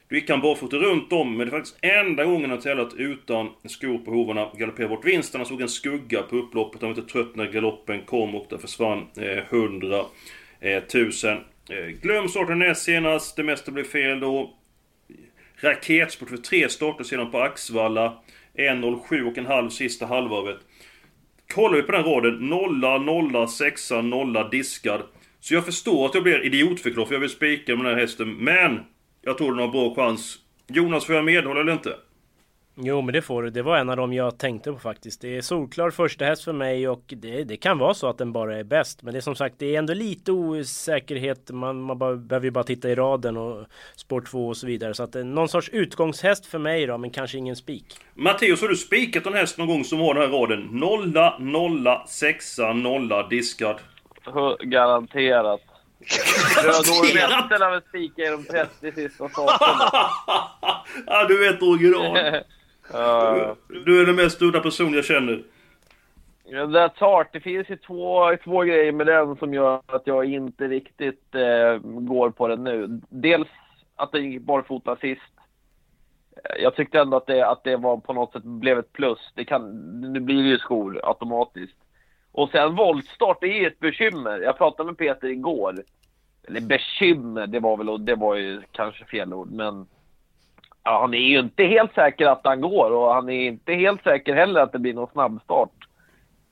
Då 0.08 0.16
gick 0.16 0.30
han 0.30 0.40
barfota 0.40 0.76
runt 0.76 1.12
om, 1.12 1.36
men 1.36 1.46
det 1.46 1.50
är 1.50 1.58
faktiskt 1.58 1.78
enda 1.82 2.24
gången 2.24 2.50
han 2.50 2.60
tävlat 2.60 2.94
utan 2.94 3.50
skor 3.64 3.98
på 3.98 4.10
hovarna. 4.10 4.50
Galopperade 4.58 4.96
bort 4.96 5.04
vinsten. 5.04 5.40
Han 5.40 5.46
såg 5.46 5.60
en 5.60 5.68
skugga 5.68 6.22
på 6.22 6.36
upploppet. 6.36 6.82
Han 6.82 6.90
var 6.90 6.98
inte 6.98 7.12
trött 7.12 7.36
när 7.36 7.46
galoppen 7.46 8.02
kom 8.02 8.34
och 8.34 8.46
där 8.50 8.58
försvann 8.58 9.06
eh, 9.16 9.38
100 9.50 10.04
eh, 10.60 10.76
1000. 10.76 11.38
Eh, 11.70 11.86
glöm 11.86 12.28
starten 12.28 12.58
näst 12.58 12.82
senast, 12.82 13.36
det 13.36 13.42
mesta 13.42 13.70
blev 13.70 13.84
fel 13.84 14.20
då. 14.20 14.54
Raketsport 15.56 16.28
för 16.28 16.36
tre 16.36 16.68
starter 16.68 17.04
sedan 17.04 17.30
på 17.30 17.40
Axvalla. 17.40 18.18
1.07 18.54 19.30
och 19.30 19.38
en 19.38 19.46
halv 19.46 19.70
sista 19.70 20.06
halvvarvet. 20.06 20.56
Kollar 21.54 21.76
vi 21.76 21.82
på 21.82 21.92
den 21.92 22.04
raden, 22.04 22.34
nolla, 22.34 22.98
nolla, 22.98 23.46
sexa, 23.46 24.02
nolla, 24.02 24.48
diskad. 24.48 25.02
Så 25.40 25.54
jag 25.54 25.64
förstår 25.64 26.06
att 26.06 26.14
jag 26.14 26.22
blir 26.22 26.44
idiotförklarad 26.44 27.08
för 27.08 27.14
jag 27.14 27.20
vill 27.20 27.30
spika 27.30 27.76
med 27.76 27.84
den 27.84 27.94
här 27.94 28.00
hästen, 28.00 28.34
men... 28.34 28.80
Jag 29.22 29.38
tror 29.38 29.50
den 29.50 29.58
har 29.58 29.68
bra 29.68 29.94
chans. 29.94 30.38
Jonas, 30.66 31.04
får 31.04 31.14
jag 31.14 31.24
medhålla 31.24 31.60
eller 31.60 31.72
inte? 31.72 31.96
Jo 32.76 33.00
men 33.00 33.12
det 33.12 33.22
får 33.22 33.42
du. 33.42 33.50
Det 33.50 33.62
var 33.62 33.76
en 33.76 33.90
av 33.90 33.96
dem 33.96 34.12
jag 34.12 34.38
tänkte 34.38 34.72
på 34.72 34.78
faktiskt. 34.78 35.20
Det 35.20 35.36
är 35.36 35.40
solklar 35.40 35.90
första 35.90 36.24
häst 36.24 36.44
för 36.44 36.52
mig 36.52 36.88
och 36.88 37.02
det, 37.06 37.44
det 37.44 37.56
kan 37.56 37.78
vara 37.78 37.94
så 37.94 38.08
att 38.08 38.18
den 38.18 38.32
bara 38.32 38.58
är 38.58 38.64
bäst. 38.64 39.02
Men 39.02 39.12
det 39.12 39.18
är 39.18 39.20
som 39.20 39.36
sagt 39.36 39.54
det 39.58 39.74
är 39.74 39.78
ändå 39.78 39.94
lite 39.94 40.32
osäkerhet. 40.32 41.50
Man, 41.50 41.82
man 41.82 41.98
bara, 41.98 42.16
behöver 42.16 42.44
ju 42.44 42.50
bara 42.50 42.64
titta 42.64 42.90
i 42.90 42.94
raden 42.94 43.36
och 43.36 43.66
sport 43.96 44.30
2 44.30 44.48
och 44.48 44.56
så 44.56 44.66
vidare. 44.66 44.94
Så 44.94 45.02
att 45.02 45.16
är 45.16 45.24
någon 45.24 45.48
sorts 45.48 45.68
utgångshäst 45.68 46.46
för 46.46 46.58
mig 46.58 46.86
då 46.86 46.98
men 46.98 47.10
kanske 47.10 47.38
ingen 47.38 47.56
spik. 47.56 47.96
Matteus, 48.14 48.60
har 48.60 48.68
du 48.68 48.76
spikat 48.76 49.26
en 49.26 49.34
häst 49.34 49.58
någon 49.58 49.68
gång 49.68 49.84
som 49.84 50.00
har 50.00 50.14
den 50.14 50.22
här 50.22 50.38
raden? 50.38 50.68
Nolla, 50.72 51.36
nolla, 51.40 52.06
sexa, 52.06 52.72
nolla, 52.72 53.28
diskad. 53.28 53.76
Garanterat. 54.60 55.60
Röd 56.64 56.86
lär 57.60 57.70
väl 57.70 57.82
spika 57.88 58.22
i 58.22 58.28
de 58.28 58.44
30 58.44 58.92
sista 58.92 59.28
starterna. 59.28 59.90
ja, 61.06 61.24
du 61.28 61.38
vet 61.38 61.62
original. 61.62 62.42
Uh, 62.90 63.54
du 63.84 64.02
är 64.02 64.06
den 64.06 64.16
mest 64.16 64.42
udda 64.42 64.60
person 64.60 64.94
jag 64.94 65.04
känner. 65.04 65.42
That's 66.44 67.00
hard. 67.00 67.26
Det 67.32 67.40
finns 67.40 67.70
ju 67.70 67.76
två, 67.76 68.36
två 68.44 68.62
grejer 68.62 68.92
med 68.92 69.06
den 69.06 69.36
som 69.36 69.54
gör 69.54 69.80
att 69.86 70.06
jag 70.06 70.24
inte 70.24 70.68
riktigt 70.68 71.34
eh, 71.34 71.78
går 71.82 72.30
på 72.30 72.48
den 72.48 72.64
nu. 72.64 73.00
Dels 73.08 73.48
att 73.96 74.12
den 74.12 74.32
gick 74.32 74.42
barfota 74.42 74.96
sist. 74.96 75.22
Eh, 76.36 76.62
jag 76.62 76.74
tyckte 76.74 77.00
ändå 77.00 77.16
att 77.16 77.26
det, 77.26 77.48
att 77.48 77.64
det 77.64 77.76
var 77.76 77.96
på 77.96 78.12
något 78.12 78.32
sätt 78.32 78.42
blev 78.42 78.78
ett 78.78 78.92
plus. 78.92 79.18
Det 79.34 79.44
kan, 79.44 79.70
nu 80.12 80.20
blir 80.20 80.42
det 80.42 80.48
ju 80.48 80.58
skor 80.58 81.00
automatiskt. 81.02 81.76
Och 82.32 82.50
sen 82.50 82.74
voltstart, 82.74 83.38
det 83.40 83.46
är 83.46 83.60
ju 83.60 83.66
ett 83.66 83.80
bekymmer. 83.80 84.40
Jag 84.40 84.58
pratade 84.58 84.86
med 84.86 84.98
Peter 84.98 85.28
igår. 85.28 85.84
Eller 86.48 86.60
bekymmer, 86.60 87.46
det 87.46 87.60
var 87.60 87.76
väl 87.76 88.04
det 88.04 88.14
var 88.14 88.34
ju 88.34 88.62
kanske 88.72 89.04
fel 89.04 89.34
ord, 89.34 89.50
men 89.50 89.86
ja, 90.84 91.00
han 91.00 91.14
är 91.14 91.18
ju 91.18 91.38
inte 91.38 91.64
helt 91.64 91.94
säker 91.94 92.26
att 92.26 92.40
han 92.44 92.60
går 92.60 92.90
och 92.90 93.14
han 93.14 93.28
är 93.28 93.46
inte 93.46 93.72
helt 93.72 94.02
säker 94.02 94.34
heller 94.34 94.60
att 94.60 94.72
det 94.72 94.78
blir 94.78 94.94
någon 94.94 95.10
snabbstart. 95.12 95.70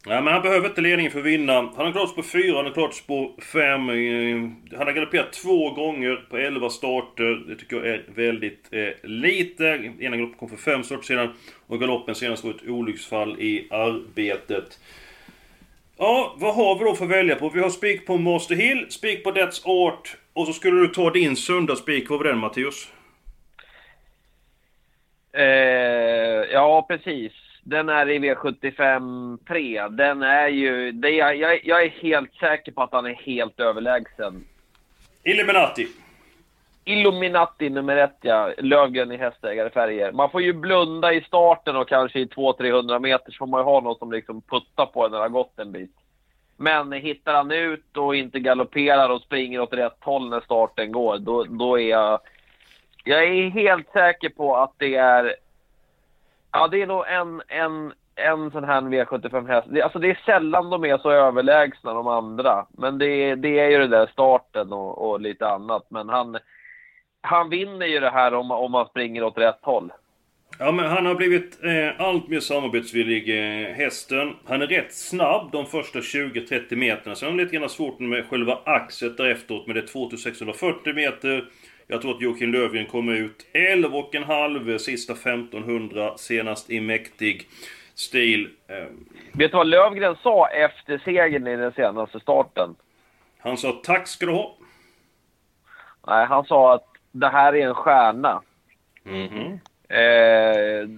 Nej, 0.06 0.22
men 0.22 0.32
han 0.32 0.42
behöver 0.42 0.68
inte 0.68 0.80
ledningen 0.80 1.12
för 1.12 1.18
att 1.18 1.24
vinna. 1.24 1.52
Han 1.52 1.86
har 1.86 1.92
klarats 1.92 2.14
på 2.14 2.22
fyra, 2.22 2.56
han 2.56 2.64
har 2.64 2.72
klarats 2.72 3.06
på 3.06 3.30
fem. 3.52 3.90
Eh, 3.90 4.76
han 4.78 4.86
har 4.86 4.92
galopperat 4.92 5.32
två 5.32 5.70
gånger 5.70 6.26
på 6.30 6.36
elva 6.36 6.70
starter. 6.70 7.44
Det 7.48 7.56
tycker 7.56 7.76
jag 7.76 7.86
är 7.86 8.04
väldigt 8.14 8.68
eh, 8.70 9.10
lite. 9.10 9.64
Ena 10.00 10.16
galoppen 10.16 10.38
kom 10.38 10.48
för 10.48 10.56
fem 10.56 10.82
starter 10.82 11.04
sedan. 11.04 11.28
Och 11.66 11.80
galoppen 11.80 12.14
senast 12.14 12.44
var 12.44 12.50
ett 12.50 12.68
olycksfall 12.68 13.40
i 13.40 13.68
arbetet. 13.70 14.78
Ja, 15.98 16.36
vad 16.38 16.54
har 16.54 16.78
vi 16.78 16.84
då 16.84 16.94
för 16.94 17.04
att 17.04 17.10
välja 17.10 17.36
på? 17.36 17.48
Vi 17.48 17.60
har 17.60 17.70
spik 17.70 18.06
på 18.06 18.16
Master 18.16 18.54
Hill, 18.54 18.86
spik 18.88 19.24
på 19.24 19.30
Death's 19.30 19.60
Art 19.64 20.16
och 20.32 20.46
så 20.46 20.52
skulle 20.52 20.80
du 20.80 20.88
ta 20.88 21.10
din 21.10 21.36
söndagsspik. 21.36 22.10
Vad 22.10 22.18
var 22.18 22.24
den 22.24 22.38
Mattias? 22.38 22.88
Eh, 25.32 25.44
ja, 26.52 26.84
precis. 26.88 27.32
Den 27.62 27.88
är 27.88 28.10
i 28.10 28.18
V75 28.18 29.38
3. 29.48 29.88
Den 29.88 30.22
är 30.22 30.48
ju... 30.48 30.92
Det 30.92 31.10
jag, 31.10 31.36
jag 31.64 31.82
är 31.82 31.88
helt 31.88 32.34
säker 32.34 32.72
på 32.72 32.82
att 32.82 32.92
han 32.92 33.06
är 33.06 33.14
helt 33.14 33.60
överlägsen. 33.60 34.44
Illuminati. 35.24 35.88
Illuminati 36.84 37.70
nummer 37.70 37.96
ett 37.96 38.18
ja. 38.20 38.52
Lövgren 38.58 39.12
i 39.12 39.16
hästägarfärger. 39.16 40.12
Man 40.12 40.30
får 40.30 40.42
ju 40.42 40.52
blunda 40.52 41.12
i 41.12 41.20
starten 41.20 41.76
och 41.76 41.88
kanske 41.88 42.20
i 42.20 42.24
200-300 42.24 42.98
meter 42.98 43.32
så 43.32 43.38
får 43.38 43.46
man 43.46 43.60
ju 43.60 43.64
ha 43.64 43.80
något 43.80 43.98
som 43.98 44.12
liksom 44.12 44.42
puttar 44.42 44.86
på 44.86 45.08
när 45.08 45.16
det 45.16 45.24
har 45.24 45.28
gått 45.28 45.58
en 45.58 45.72
bit. 45.72 45.96
Men 46.56 46.92
hittar 46.92 47.34
han 47.34 47.50
ut 47.50 47.96
och 47.96 48.16
inte 48.16 48.40
galopperar 48.40 49.08
och 49.08 49.22
springer 49.22 49.60
åt 49.60 49.72
rätt 49.72 49.98
håll 50.00 50.28
när 50.28 50.40
starten 50.40 50.92
går, 50.92 51.18
då, 51.18 51.44
då 51.44 51.80
är 51.80 51.88
jag... 51.88 52.20
Jag 53.04 53.24
är 53.24 53.50
helt 53.50 53.92
säker 53.92 54.28
på 54.28 54.56
att 54.56 54.72
det 54.78 54.94
är... 54.94 55.36
Ja, 56.52 56.68
det 56.68 56.82
är 56.82 56.86
nog 56.86 57.04
en, 57.06 57.42
en, 57.48 57.92
en 58.14 58.50
sån 58.50 58.64
här 58.64 58.80
V75 58.80 59.48
häst. 59.48 59.68
Det, 59.70 59.82
alltså 59.82 59.98
det 59.98 60.10
är 60.10 60.20
sällan 60.26 60.70
de 60.70 60.84
är 60.84 60.98
så 60.98 61.10
överlägsna 61.10 61.94
de 61.94 62.06
andra. 62.06 62.66
Men 62.70 62.98
det, 62.98 63.34
det 63.34 63.58
är 63.58 63.70
ju 63.70 63.78
det 63.78 63.86
där 63.86 64.06
starten 64.06 64.72
och, 64.72 65.10
och 65.10 65.20
lite 65.20 65.48
annat. 65.48 65.86
Men 65.88 66.08
han, 66.08 66.38
han 67.20 67.50
vinner 67.50 67.86
ju 67.86 68.00
det 68.00 68.10
här 68.10 68.34
om, 68.34 68.50
om 68.50 68.72
man 68.72 68.86
springer 68.86 69.24
åt 69.24 69.38
rätt 69.38 69.60
håll. 69.62 69.92
Ja, 70.58 70.72
men 70.72 70.86
han 70.86 71.06
har 71.06 71.14
blivit 71.14 71.64
eh, 71.64 72.06
allt 72.06 72.28
mer 72.28 72.40
samarbetsvillig, 72.40 73.28
eh, 73.28 73.74
hästen. 73.74 74.34
Han 74.46 74.62
är 74.62 74.66
rätt 74.66 74.94
snabb 74.94 75.52
de 75.52 75.66
första 75.66 75.98
20-30 75.98 76.76
meterna. 76.76 77.14
Sen 77.14 77.26
har 77.26 77.32
han 77.32 77.44
lite 77.44 77.56
grann 77.56 77.68
svårt 77.68 77.98
med 77.98 78.26
själva 78.28 78.58
axet 78.64 79.16
därefteråt, 79.16 79.66
men 79.66 79.74
det 79.74 79.82
är 79.82 79.86
2640 79.86 80.94
meter. 80.94 81.44
Jag 81.86 82.02
tror 82.02 82.14
att 82.14 82.22
Joakim 82.22 82.52
Lövgren 82.52 82.86
kommer 82.86 83.12
ut 83.12 83.46
11,5 83.52 84.78
sista 84.78 85.12
1500 85.12 86.12
senast 86.16 86.70
i 86.70 86.80
mäktig 86.80 87.48
stil. 87.94 88.48
Eh. 88.68 88.76
Vet 89.32 89.50
du 89.50 89.56
vad 89.56 89.66
Lövgren 89.66 90.16
sa 90.22 90.48
efter 90.48 90.98
segern 90.98 91.46
i 91.46 91.56
den 91.56 91.72
senaste 91.72 92.20
starten? 92.20 92.74
Han 93.38 93.56
sa 93.56 93.80
tack 93.84 94.08
ska 94.08 94.26
du 94.26 94.32
ha. 94.32 94.56
Nej, 96.06 96.26
han 96.26 96.44
sa 96.44 96.74
att 96.74 96.86
det 97.12 97.28
här 97.28 97.54
är 97.54 97.68
en 97.68 97.74
stjärna. 97.74 98.42
Mm 99.06 99.28
-hmm. 99.28 99.52
eh, 99.88 100.88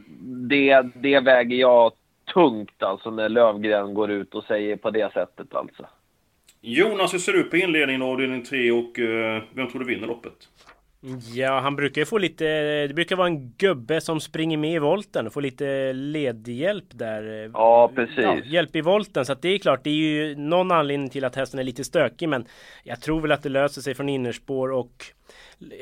det, 0.49 0.83
det 0.95 1.21
väger 1.21 1.57
jag 1.57 1.93
tungt 2.35 2.83
alltså 2.83 3.11
när 3.11 3.29
Lövgren 3.29 3.95
går 3.95 4.11
ut 4.11 4.35
och 4.35 4.45
säger 4.45 4.77
på 4.77 4.91
det 4.91 5.13
sättet 5.13 5.55
alltså. 5.55 5.87
Jonas, 6.61 7.15
hur 7.15 7.19
ser 7.19 7.33
du 7.33 7.45
på 7.45 7.57
inledningen 7.57 8.03
av 8.03 8.09
avdelning 8.09 8.45
3 8.45 8.71
och 8.71 8.99
eh, 8.99 9.43
vem 9.53 9.69
tror 9.69 9.81
du 9.81 9.87
vinner 9.87 10.07
loppet? 10.07 10.49
Ja, 11.35 11.61
han 11.61 11.77
brukar 11.77 12.01
ju 12.01 12.05
få 12.07 12.19
lite... 12.19 12.45
Det 12.87 12.95
brukar 12.95 13.17
vara 13.17 13.27
en 13.27 13.51
gubbe 13.51 14.01
som 14.01 14.21
springer 14.21 14.57
med 14.57 14.75
i 14.75 14.79
volten 14.79 15.27
och 15.27 15.33
får 15.33 15.43
lite 15.43 15.93
ledhjälp 15.93 16.85
där. 16.91 17.51
Ja, 17.53 17.93
precis. 17.95 18.19
Ja, 18.19 18.37
hjälp 18.45 18.77
i 18.77 18.81
volten. 18.81 19.25
Så 19.27 19.33
att 19.33 19.43
det 19.43 19.49
är 19.49 19.59
klart, 19.59 19.85
det 19.85 19.91
är 19.91 19.95
ju 19.95 20.37
någon 20.37 20.73
anledning 20.73 21.11
till 21.11 21.25
att 21.25 21.37
hästen 21.37 21.61
är 21.61 21.65
lite 21.65 21.85
stökig. 21.85 22.29
Men 22.29 22.45
jag 22.83 23.01
tror 23.01 23.21
väl 23.21 23.33
att 23.33 23.43
det 23.43 23.49
löser 23.49 23.83
sig 23.83 23.95
från 23.95 24.09
innerspår 24.09 24.73
och 24.73 25.05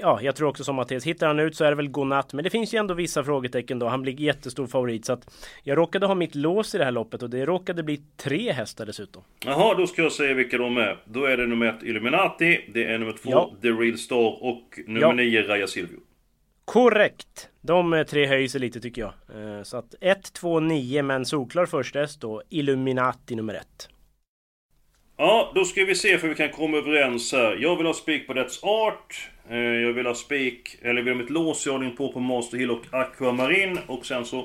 ja, 0.01 0.21
jag 0.23 0.37
tror 0.37 0.49
också 0.49 0.65
som 0.65 0.77
Mattias, 0.77 1.05
hittar 1.05 1.27
han 1.27 1.41
ut 1.41 1.57
så 1.57 1.65
är 1.65 1.71
det 1.71 1.77
väl 1.77 1.89
godnatt. 1.89 2.33
Men 2.33 2.45
det 2.45 2.51
finns 2.51 2.75
ju 2.75 2.79
ändå 2.79 2.95
vissa 2.95 3.25
frågetecken 3.25 3.79
då. 3.79 3.89
Han 3.89 4.03
blir 4.03 4.21
jättestor 4.21 4.67
favorit. 4.67 5.05
Så 5.05 5.13
att 5.13 5.35
jag 5.63 5.79
råkade 5.79 6.07
ha 6.07 6.15
mitt 6.15 6.35
lås 6.35 6.75
i 6.75 6.79
det 6.79 6.85
här 6.85 6.93
loppet 6.93 7.23
och 7.23 7.31
det 7.31 7.47
råkade 7.47 7.83
bli 7.83 8.01
tre 8.17 8.53
hästar 8.53 8.87
dessutom. 8.87 9.23
Jaha, 9.45 9.75
då 9.75 9.87
ska 9.87 10.03
jag 10.03 10.13
säga 10.13 10.35
vilka 10.35 10.59
de 10.59 10.77
är. 10.77 10.99
Då 11.05 11.25
är 11.25 11.37
det 11.37 11.47
nummer 11.47 11.67
ett 11.67 11.83
Illuminati, 11.83 12.71
det 12.75 12.85
är 12.85 12.99
nummer 12.99 13.13
två 13.23 13.31
ja. 13.31 13.53
The 13.63 13.69
Real 13.69 13.99
Star 13.99 14.45
och 14.45 14.79
nummer 14.87 15.01
ja. 15.01 15.13
nio 15.13 15.43
Raja 15.43 15.67
Silvio. 15.67 15.99
Korrekt! 16.65 17.49
De 17.61 17.93
eh, 17.93 18.05
tre 18.05 18.27
höjer 18.27 18.49
sig 18.49 18.61
lite 18.61 18.81
tycker 18.81 19.03
jag. 19.03 19.13
Eh, 19.35 19.63
så 19.63 19.77
att 19.77 19.95
1, 20.01 20.33
2, 20.33 20.61
9 20.61 21.03
men 21.03 21.27
solklar 21.27 21.67
första 21.67 21.99
häst 21.99 22.21
då. 22.21 22.43
Illuminati 22.49 23.35
nummer 23.35 23.55
ett. 23.55 23.89
Ja, 25.25 25.53
då 25.55 25.65
ska 25.65 25.85
vi 25.85 25.95
se 25.95 26.19
för 26.19 26.29
vi 26.29 26.35
kan 26.35 26.49
komma 26.49 26.77
överens 26.77 27.33
här. 27.33 27.57
Jag 27.61 27.77
vill 27.77 27.87
ha 27.87 27.95
spik 27.95 28.27
på 28.27 28.33
That's 28.33 28.65
Art. 28.65 29.31
Eh, 29.49 29.59
jag 29.59 29.93
vill 29.93 30.07
ha 30.07 30.15
spik, 30.15 30.79
eller 30.83 31.03
vill 31.03 31.13
ha 31.13 31.19
mitt 31.19 31.31
lås 31.31 31.67
jag 31.67 31.97
på 31.97 32.13
på 32.13 32.21
Master 32.21 32.59
Hill 32.59 32.71
och 32.71 32.85
Aquamarin. 32.91 33.79
Och 33.87 34.07
sen 34.07 34.25
så 34.25 34.45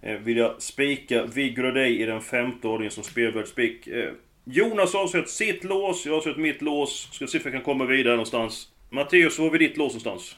eh, 0.00 0.18
vill 0.18 0.36
jag 0.36 0.62
spika 0.62 1.24
Viggo 1.24 1.70
Day 1.70 2.02
i 2.02 2.06
den 2.06 2.20
femte 2.20 2.68
ordningen 2.68 2.90
som 2.90 3.04
spelvärldsspik. 3.04 3.86
Eh, 3.86 4.12
Jonas 4.44 4.94
har 4.94 5.06
sett 5.06 5.28
sitt 5.28 5.64
lås, 5.64 6.06
jag 6.06 6.14
har 6.14 6.20
sett 6.20 6.36
mitt 6.36 6.62
lås. 6.62 7.08
Ska 7.12 7.26
se 7.26 7.38
om 7.38 7.42
jag 7.44 7.52
kan 7.52 7.62
komma 7.62 7.84
vidare 7.84 8.14
någonstans. 8.14 8.68
Matteus, 8.90 9.38
var 9.38 9.46
har 9.46 9.52
vi 9.52 9.58
ditt 9.58 9.76
lås 9.76 9.92
någonstans? 9.92 10.36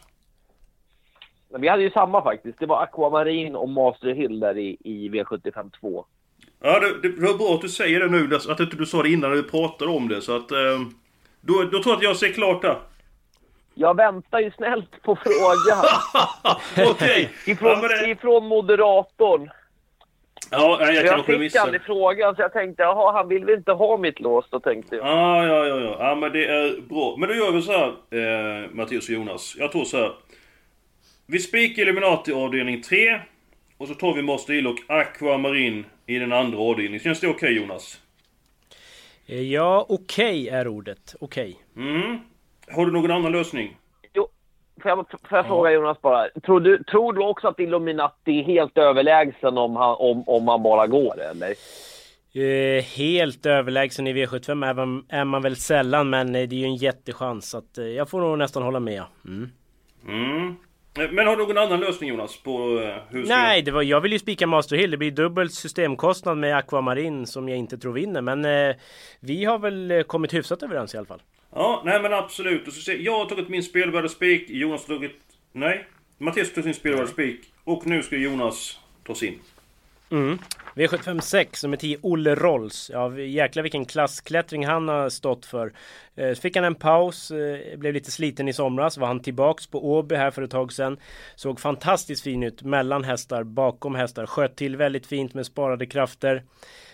Vi 1.59 1.69
hade 1.69 1.83
ju 1.83 1.91
samma 1.91 2.23
faktiskt. 2.23 2.59
Det 2.59 2.67
var 2.67 2.83
Aquamarin 2.83 3.57
och 3.57 3.69
Master 3.69 4.14
Hill 4.14 4.41
där 4.41 4.59
i, 4.59 4.76
i 4.81 5.09
V75 5.09 5.71
2. 5.81 6.05
Ja, 6.66 6.80
det, 6.80 7.09
det 7.09 7.26
var 7.26 7.38
bra 7.38 7.54
att 7.54 7.61
du 7.61 7.68
säger 7.68 8.00
det 8.00 8.09
nu. 8.09 8.37
Att 8.37 8.61
inte 8.61 8.76
du 8.76 8.87
sa 8.87 9.02
det 9.02 9.09
innan 9.11 9.30
när 9.30 9.37
vi 9.37 9.42
pratade 9.42 9.90
om 9.90 10.09
det. 10.09 10.21
Så 10.21 10.37
att... 10.37 10.49
Då, 11.40 11.62
då 11.62 11.83
tror 11.83 11.83
jag 11.87 11.97
att 11.97 12.02
jag 12.02 12.16
ser 12.16 12.33
klart 12.33 12.62
där. 12.62 12.78
Jag 13.75 13.97
väntar 13.97 14.40
ju 14.40 14.50
snällt 14.50 15.02
på 15.02 15.16
frågan. 15.16 15.85
Okej. 16.90 17.30
ifrån, 17.47 17.78
ja, 17.83 17.88
det... 17.88 18.11
ifrån 18.11 18.47
moderatorn. 18.47 19.50
Ja, 20.50 20.76
jag, 20.80 20.94
jag 20.94 21.06
kanske 21.06 21.38
missade. 21.38 21.44
Jag 21.44 21.52
fick 21.52 21.61
aldrig 21.61 21.83
frågan 21.83 22.37
så 22.37 22.42
jag 22.42 22.52
tänkte, 22.52 22.83
jaha, 22.83 23.12
han 23.12 23.28
vill 23.28 23.44
väl 23.44 23.54
inte 23.54 23.73
ha 23.73 23.97
mitt 23.97 24.21
lås 24.21 24.44
då 24.50 24.61
tänkte 24.61 24.97
jag. 24.97 25.06
Ja, 25.06 25.47
ja, 25.47 25.66
ja, 25.66 25.80
ja. 25.80 25.97
Ja, 25.99 26.14
men 26.14 26.33
det 26.33 26.47
är 26.47 26.80
bra. 26.80 27.16
Men 27.18 27.28
då 27.28 27.35
gör 27.35 27.52
vi 27.52 27.62
så 27.62 27.73
här, 27.73 27.88
eh, 27.88 28.71
Mattias 28.71 29.09
och 29.09 29.14
Jonas. 29.14 29.56
Jag 29.59 29.73
tror 29.73 29.85
så 29.85 29.97
här. 29.97 30.12
Vi 31.26 31.38
spikar 31.38 31.83
Illuminati 31.83 32.33
avdelning 32.33 32.83
3. 32.83 33.21
Och 33.78 33.88
så 33.88 33.95
tar 33.95 34.14
vi 34.14 34.23
Master 34.23 34.66
och 34.66 34.78
Aquamarin 34.88 35.87
i 36.07 36.19
den 36.19 36.33
andra 36.33 36.59
avdelningen. 36.59 37.00
Känns 37.00 37.21
det 37.21 37.28
okej 37.28 37.37
okay, 37.37 37.62
Jonas? 37.62 38.00
Eh, 39.26 39.43
ja, 39.43 39.87
okej 39.88 40.43
okay 40.43 40.49
är 40.49 40.69
ordet. 40.69 41.14
Okej. 41.21 41.59
Okay. 41.75 41.90
Mm. 41.90 42.19
Har 42.71 42.87
du 42.87 42.93
någon 42.93 43.11
annan 43.11 43.33
lösning? 43.33 43.76
Jo, 44.12 44.28
får 44.83 44.88
jag, 44.88 45.07
får 45.28 45.38
jag 45.38 45.47
fråga 45.47 45.71
Jonas 45.71 46.00
bara. 46.02 46.28
Tror 46.28 46.61
du, 46.61 46.85
tror 46.85 47.12
du 47.12 47.21
också 47.21 47.49
att 47.49 47.61
Illuminati 47.61 48.40
är 48.40 48.45
helt 48.45 48.78
överlägsen 48.78 49.59
om 49.59 49.76
han, 49.76 49.97
om, 49.99 50.28
om 50.28 50.49
han 50.49 50.62
bara 50.62 50.87
går, 50.87 51.21
eller? 51.21 51.54
Eh, 52.37 52.85
helt 52.85 53.47
överlägsen 53.47 54.07
i 54.07 54.12
V75 54.12 54.66
är 54.66 54.75
man, 54.75 55.07
är 55.09 55.25
man 55.25 55.43
väl 55.43 55.57
sällan, 55.57 56.11
men 56.11 56.35
eh, 56.35 56.49
det 56.49 56.57
är 56.57 56.59
ju 56.59 56.64
en 56.64 56.76
jättechans. 56.76 57.50
Så 57.50 57.59
att, 57.59 57.78
eh, 57.78 57.85
jag 57.85 58.11
får 58.11 58.21
nog 58.21 58.38
nästan 58.38 58.62
hålla 58.62 58.81
med. 58.81 59.02
Mm. 59.25 59.50
Mm. 60.07 60.57
Men 60.94 61.26
har 61.26 61.36
du 61.36 61.42
någon 61.42 61.58
annan 61.58 61.80
lösning 61.80 62.10
Jonas? 62.10 62.36
På 62.36 62.80
eh, 62.80 62.96
hur 63.10 63.26
Nej, 63.26 63.62
det 63.62 63.70
var, 63.70 63.82
jag 63.82 64.00
vill 64.00 64.12
ju 64.12 64.18
spika 64.18 64.46
Master 64.46 64.76
Hill. 64.76 64.90
Det 64.90 64.96
blir 64.96 65.10
dubbel 65.10 65.50
systemkostnad 65.50 66.38
med 66.38 66.56
Aquamarin 66.56 67.26
som 67.26 67.48
jag 67.48 67.58
inte 67.58 67.78
tror 67.78 67.92
vinner. 67.92 68.20
Men 68.20 68.44
eh, 68.44 68.76
vi 69.20 69.44
har 69.44 69.58
väl 69.58 69.90
eh, 69.90 70.02
kommit 70.02 70.34
hyfsat 70.34 70.62
överens 70.62 70.94
i 70.94 70.96
alla 70.96 71.06
fall. 71.06 71.22
Ja, 71.54 71.82
nej 71.84 72.02
men 72.02 72.12
absolut. 72.12 72.68
Och 72.68 72.74
så 72.74 72.80
ser, 72.80 72.96
jag 72.96 73.18
har 73.18 73.26
tagit 73.26 73.48
min 73.48 73.62
spelvärde 73.62 74.08
spik. 74.08 74.50
Jonas 74.50 74.88
har 74.88 74.94
tagit... 74.94 75.20
Nej. 75.52 75.86
Mattias 76.18 76.54
tog 76.54 76.64
sin 76.64 76.74
spelvärde 76.74 77.08
spik. 77.08 77.40
Och 77.64 77.86
nu 77.86 78.02
ska 78.02 78.16
Jonas 78.16 78.80
ta 79.06 79.14
sin. 79.14 79.38
Mm. 80.10 80.38
V756 80.75 81.64
nummer 81.64 81.76
10 81.76 81.99
Olle 82.02 82.35
Rolls. 82.35 82.90
Ja 82.93 83.19
jäklar 83.19 83.62
vilken 83.62 83.85
klassklättring 83.85 84.66
han 84.66 84.88
har 84.88 85.09
stått 85.09 85.47
för. 85.47 85.73
Eh, 86.14 86.35
fick 86.35 86.57
han 86.57 86.64
en 86.64 86.75
paus, 86.75 87.31
eh, 87.31 87.78
blev 87.78 87.95
lite 87.95 88.11
sliten 88.11 88.49
i 88.49 88.52
somras. 88.52 88.99
Var 88.99 89.07
han 89.07 89.21
tillbaks 89.21 89.66
på 89.66 89.90
Åby 89.93 90.14
här 90.14 90.31
för 90.31 90.43
ett 90.43 90.50
tag 90.50 90.73
sedan. 90.73 90.97
Såg 91.35 91.61
fantastiskt 91.61 92.23
fin 92.23 92.43
ut 92.43 92.62
mellan 92.62 93.04
hästar, 93.04 93.43
bakom 93.43 93.95
hästar. 93.95 94.26
Sköt 94.26 94.57
till 94.57 94.76
väldigt 94.76 95.07
fint 95.07 95.35
med 95.35 95.47
sparade 95.47 95.87
krafter. 95.87 96.43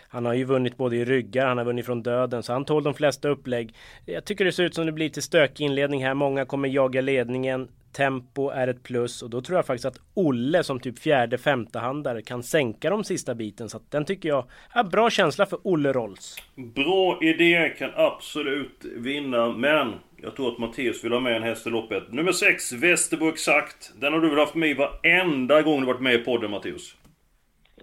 Han 0.08 0.26
har 0.26 0.34
ju 0.34 0.44
vunnit 0.44 0.76
både 0.76 0.96
i 0.96 1.04
ryggar, 1.04 1.46
han 1.46 1.58
har 1.58 1.64
vunnit 1.64 1.86
från 1.86 2.02
döden, 2.02 2.42
så 2.42 2.52
han 2.52 2.64
tål 2.64 2.82
de 2.82 2.94
flesta 2.94 3.28
upplägg. 3.28 3.74
Jag 4.04 4.24
tycker 4.24 4.44
det 4.44 4.52
ser 4.52 4.64
ut 4.64 4.74
som 4.74 4.86
det 4.86 4.92
blir 4.92 5.06
lite 5.06 5.22
stökig 5.22 5.64
inledning 5.64 6.04
här. 6.04 6.14
Många 6.14 6.44
kommer 6.44 6.68
jaga 6.68 7.00
ledningen. 7.00 7.68
Tempo 7.92 8.48
är 8.48 8.68
ett 8.68 8.82
plus 8.82 9.22
och 9.22 9.30
då 9.30 9.40
tror 9.40 9.58
jag 9.58 9.66
faktiskt 9.66 9.84
att 9.84 10.00
Olle 10.14 10.62
som 10.62 10.80
typ 10.80 10.98
fjärde 10.98 11.38
femtehandare 11.38 12.22
kan 12.22 12.42
sänka 12.42 12.90
de 12.90 13.04
sista 13.04 13.34
biten. 13.34 13.68
Så 13.68 13.76
att 13.76 13.90
den 13.90 14.04
tycker 14.04 14.28
jag 14.28 14.44
har 14.70 14.84
bra 14.84 15.10
känsla 15.10 15.46
för 15.46 15.58
Olle 15.62 15.92
Rolls. 15.92 16.36
Bra 16.54 17.18
idé, 17.22 17.74
kan 17.78 17.90
absolut 17.96 18.84
vinna, 18.96 19.48
men 19.48 19.94
jag 20.16 20.36
tror 20.36 20.52
att 20.52 20.58
Mattias 20.58 21.04
vill 21.04 21.12
ha 21.12 21.20
med 21.20 21.36
en 21.36 21.42
häst 21.42 21.66
i 21.66 21.70
loppet. 21.70 22.12
Nummer 22.12 22.32
6, 22.32 22.72
Västerbo 22.72 23.28
Exakt. 23.28 23.92
Den 24.00 24.12
har 24.12 24.20
du 24.20 24.30
väl 24.30 24.38
haft 24.38 24.54
med 24.54 24.76
varenda 24.76 25.62
gång 25.62 25.80
du 25.80 25.86
varit 25.86 26.00
med 26.00 26.14
i 26.14 26.18
podden, 26.18 26.50
Mattias? 26.50 26.96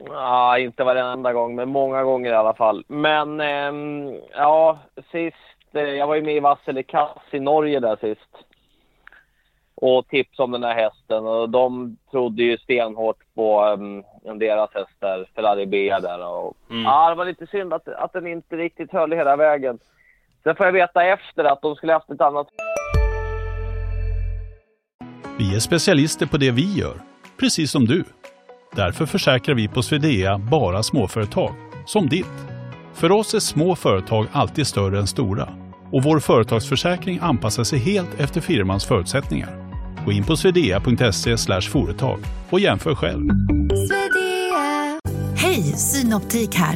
Ja, 0.06 0.58
inte 0.58 0.84
varenda 0.84 1.34
gång, 1.34 1.56
men 1.56 1.70
många 1.70 2.04
gånger 2.04 2.32
i 2.32 2.36
alla 2.36 2.54
fall. 2.54 2.84
Men 2.88 3.40
eh, 3.40 4.14
ja, 4.32 4.80
sist... 5.12 5.36
Eh, 5.74 5.82
jag 5.82 6.08
var 6.08 6.16
ju 6.16 6.22
med 6.22 6.36
i 6.36 6.40
Vassele 6.40 6.84
Kass 6.84 7.18
i 7.32 7.40
Norge 7.40 7.80
där 7.80 7.96
sist. 7.96 8.47
Och 9.82 10.08
tipsade 10.08 10.44
om 10.44 10.52
den 10.52 10.64
här 10.64 10.76
hästen 10.76 11.28
och 11.28 11.50
de 11.50 11.98
trodde 12.12 12.44
ju 12.44 12.58
stenhårt 12.58 13.18
på 13.36 13.66
um, 13.66 14.04
deras 14.40 14.70
hästar, 14.74 15.26
Ferrari 15.36 15.66
Bea 15.66 16.00
där. 16.00 16.28
Och, 16.28 16.58
mm. 16.70 16.84
Ja, 16.84 17.10
det 17.10 17.16
var 17.16 17.26
lite 17.26 17.48
synd 17.48 17.74
att, 17.74 17.88
att 17.88 18.14
den 18.14 18.28
inte 18.28 18.56
riktigt 18.56 18.92
höll 18.92 19.12
hela 19.12 19.36
vägen. 19.36 19.80
Sen 20.44 20.56
får 20.56 20.66
jag 20.66 20.74
veta 20.74 21.04
efter 21.04 21.44
att 21.44 21.62
de 21.62 21.76
skulle 21.76 21.94
haft 21.94 22.10
ett 22.10 22.22
annat... 22.22 22.48
Vi 25.38 25.56
är 25.56 25.60
specialister 25.60 26.26
på 26.26 26.38
det 26.38 26.52
vi 26.52 26.80
gör, 26.80 26.96
precis 27.40 27.72
som 27.72 27.86
du. 27.86 28.04
Därför 28.76 29.06
försäkrar 29.06 29.56
vi 29.56 29.68
på 29.68 29.82
Swedea 29.82 30.38
bara 30.38 30.84
småföretag, 30.84 31.52
som 31.86 32.08
ditt. 32.08 32.48
För 32.94 33.12
oss 33.12 33.34
är 33.34 33.40
små 33.40 33.76
företag 33.76 34.26
alltid 34.34 34.68
större 34.68 35.00
än 35.00 35.08
stora 35.08 35.48
och 35.92 36.04
vår 36.04 36.20
företagsförsäkring 36.20 37.20
anpassar 37.22 37.64
sig 37.64 37.80
helt 37.80 38.20
efter 38.20 38.42
firmans 38.42 38.86
förutsättningar. 38.86 39.67
Gå 40.08 40.14
in 40.14 40.24
på 40.24 40.38
swedea.se 40.38 41.62
företag 41.62 42.20
och 42.50 42.60
jämför 42.60 42.96
själv. 42.96 43.30
Hej, 45.36 45.64
Synoptik 45.64 46.56
här. 46.56 46.76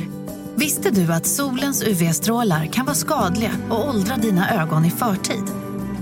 Visste 0.56 0.90
du 0.90 1.14
att 1.14 1.26
solens 1.26 1.88
UV-strålar 1.88 2.66
kan 2.66 2.86
vara 2.86 2.96
skadliga 2.96 3.52
och 3.70 3.90
åldra 3.90 4.16
dina 4.16 4.62
ögon 4.62 4.86
i 4.86 4.90
förtid? 4.90 5.44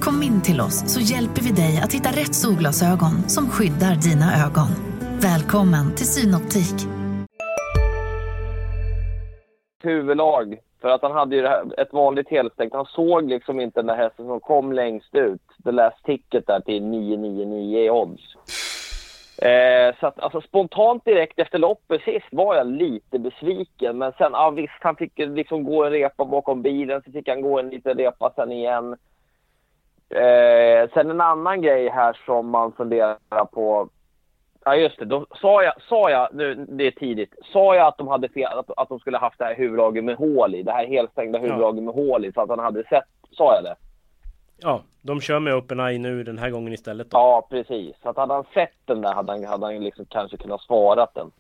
Kom 0.02 0.24
in 0.24 0.42
till 0.42 0.62
oss 0.62 0.94
så 0.94 1.00
hjälper 1.00 1.42
vi 1.42 1.52
dig 1.52 1.82
att 1.84 1.94
hitta 1.94 2.10
rätt 2.10 2.36
solglasögon 2.36 3.30
som 3.30 3.50
skyddar 3.50 3.96
dina 3.96 4.46
ögon. 4.46 4.70
Välkommen 5.22 5.96
till 5.96 6.08
Synoptik. 6.08 6.88
Huvudlag, 9.84 10.56
för 10.82 10.90
att 10.90 11.02
han 11.02 11.12
hade 11.12 11.36
ju 11.36 11.46
ett 11.78 11.94
vanligt 11.94 12.30
helstängt. 12.30 12.74
Han 12.74 12.86
såg 12.86 13.30
liksom 13.30 13.60
inte 13.60 13.80
den 13.80 13.88
där 13.88 13.96
hästen 13.96 14.26
som 14.26 14.40
kom 14.40 14.74
längst 14.74 15.16
ut. 15.16 15.42
The 15.64 15.72
Last 15.72 16.06
Ticket 16.06 16.48
där 16.48 16.60
till 16.60 16.84
999 16.84 17.80
i 17.80 17.90
odds. 17.90 18.36
Eh, 19.42 19.96
så 20.00 20.08
att, 20.08 20.20
alltså, 20.20 20.42
spontant 20.42 21.06
direkt 21.06 21.40
efter 21.40 21.58
loppet 21.58 22.02
sist 22.02 22.28
var 22.32 22.56
jag 22.56 22.68
lite 22.68 23.20
besviken. 23.20 23.98
Men 23.98 24.12
sen, 24.18 24.32
ja 24.32 24.50
visst, 24.50 24.74
han 24.82 24.96
fick 24.96 25.18
liksom 25.18 25.64
gå 25.64 25.84
en 25.84 25.92
repa 25.92 26.26
bakom 26.26 26.62
bilen, 26.62 27.02
så 27.06 27.12
fick 27.12 27.28
han 27.28 27.42
gå 27.42 27.60
en 27.60 27.70
liten 27.70 27.98
repa 27.98 28.32
sen 28.36 28.52
igen. 28.52 28.96
Eh, 30.10 30.90
sen 30.94 31.10
en 31.10 31.22
annan 31.22 31.62
grej 31.62 31.90
här 31.90 32.20
som 32.26 32.50
man 32.50 32.72
funderar 32.72 33.46
på. 33.52 33.90
Ja 34.66 34.76
just 34.76 35.00
det, 35.00 35.06
då 35.06 35.26
sa 35.42 35.64
jag, 35.64 35.74
sa 35.90 36.10
jag, 36.10 36.30
nu 36.34 36.66
det 36.70 36.88
är 36.88 36.92
tidigt, 36.92 37.34
sa 37.54 37.76
jag 37.76 37.88
att 37.88 37.98
de 37.98 38.08
hade 38.08 38.30
fel, 38.30 38.58
att, 38.58 38.70
att 38.78 38.90
de 38.90 39.00
skulle 39.00 39.18
haft 39.18 39.40
det 39.40 39.46
här 39.46 39.56
huvudlaget 39.56 40.04
med 40.04 40.16
hål 40.16 40.56
i, 40.56 40.64
det 40.64 40.72
här 40.72 40.88
helstängda 40.88 41.40
huvudlaget 41.40 41.84
med 41.84 41.94
hål 41.94 42.26
i, 42.26 42.32
så 42.32 42.42
att 42.42 42.50
han 42.50 42.60
hade 42.60 42.84
sett, 42.84 43.08
sa 43.32 43.56
jag 43.56 43.64
det? 43.64 43.76
Ja, 44.62 44.82
de 45.02 45.22
kör 45.22 45.40
med 45.40 45.56
OpenEye 45.56 46.00
nu 46.00 46.24
den 46.24 46.38
här 46.38 46.50
gången 46.50 46.74
istället. 46.74 47.12
Då. 47.12 47.18
Ja, 47.18 47.48
precis. 47.50 47.96
Så 48.04 48.10
att 48.10 48.18
hade 48.18 48.34
han 48.34 48.46
sett 48.54 48.74
den 48.86 49.02
där 49.02 49.14
hade 49.14 49.32
han, 49.32 49.46
hade 49.46 49.66
han 49.66 49.84
liksom 49.84 50.06
kanske 50.06 50.38
kunnat 50.38 50.62
svara 50.62 51.08
den. 51.14 51.32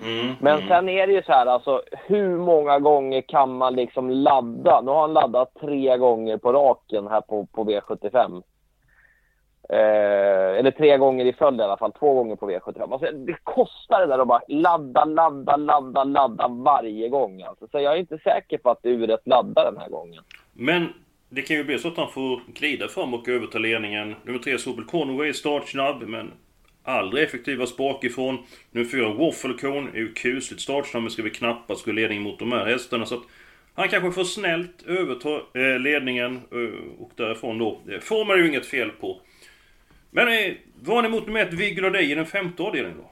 Mm, 0.00 0.34
Men 0.40 0.56
mm. 0.56 0.68
sen 0.68 0.88
är 0.88 1.06
det 1.06 1.12
ju 1.12 1.22
så 1.22 1.32
här, 1.32 1.46
alltså 1.46 1.82
hur 2.06 2.38
många 2.38 2.78
gånger 2.78 3.20
kan 3.20 3.56
man 3.56 3.74
liksom 3.74 4.10
ladda? 4.10 4.80
Nu 4.80 4.90
har 4.90 5.00
han 5.00 5.12
laddat 5.12 5.54
tre 5.60 5.96
gånger 5.96 6.36
på 6.36 6.52
raken 6.52 7.06
här 7.06 7.20
på, 7.20 7.46
på 7.46 7.64
V75. 7.64 8.42
Eh, 9.74 10.58
eller 10.58 10.70
tre 10.70 10.96
gånger 10.96 11.24
i 11.24 11.32
följd 11.32 11.60
i 11.60 11.62
alla 11.62 11.76
fall, 11.76 11.92
två 11.92 12.14
gånger 12.14 12.36
på 12.36 12.50
V75. 12.50 12.92
Alltså, 12.92 13.10
det 13.12 13.36
kostar 13.42 14.00
det 14.00 14.06
där 14.06 14.18
att 14.18 14.28
bara 14.28 14.42
ladda, 14.48 15.04
ladda, 15.04 15.56
ladda, 15.56 16.04
ladda 16.04 16.48
varje 16.48 17.08
gång. 17.08 17.42
Alltså. 17.42 17.68
Så 17.70 17.80
jag 17.80 17.92
är 17.92 17.96
inte 17.96 18.18
säker 18.18 18.58
på 18.58 18.70
att 18.70 18.80
uret 18.82 19.20
laddar 19.24 19.64
den 19.72 19.80
här 19.80 19.88
gången. 19.88 20.22
Men 20.52 20.88
det 21.28 21.42
kan 21.42 21.56
ju 21.56 21.64
bli 21.64 21.78
så 21.78 21.88
att 21.88 21.96
han 21.96 22.10
får 22.10 22.40
glida 22.46 22.88
fram 22.88 23.14
och 23.14 23.28
överta 23.28 23.58
ledningen. 23.58 24.14
Nummer 24.24 24.38
tre, 24.38 24.58
Sobel 24.58 24.84
Conway, 24.84 25.32
startsnabb, 25.32 26.02
men 26.02 26.32
aldrig 26.82 27.24
effektivast 27.24 27.76
bakifrån. 27.76 28.38
Nummer 28.70 28.88
fyra, 28.88 29.12
Wafflecone, 29.12 29.90
är 29.90 29.98
ju 29.98 30.12
kusligt 30.12 30.62
startsnabb, 30.62 31.02
men 31.02 31.10
ska 31.10 31.22
väl 31.22 31.32
knappast 31.32 31.84
gå 31.84 31.92
ledning 31.92 32.22
mot 32.22 32.38
de 32.38 32.52
här 32.52 32.66
hästarna. 32.66 33.06
Så 33.06 33.14
att 33.14 33.22
han 33.74 33.88
kanske 33.88 34.10
får 34.10 34.24
snällt 34.24 34.82
överta 34.86 35.34
eh, 35.54 35.78
ledningen 35.78 36.36
eh, 36.36 37.02
och 37.02 37.10
därifrån 37.16 37.58
då. 37.58 37.80
Det 37.86 38.00
får 38.00 38.24
man 38.24 38.38
ju 38.38 38.48
inget 38.48 38.66
fel 38.66 38.90
på. 38.90 39.20
Men 40.16 40.28
eh, 40.28 40.54
vad 40.82 40.96
har 40.96 41.02
ni 41.02 41.08
emot 41.08 41.26
nummer 41.26 41.40
ett, 41.40 41.52
Viggo 41.52 41.90
dig 41.90 42.10
i 42.10 42.14
den 42.14 42.26
femte 42.26 42.62
avdelningen 42.62 42.98
då? 42.98 43.10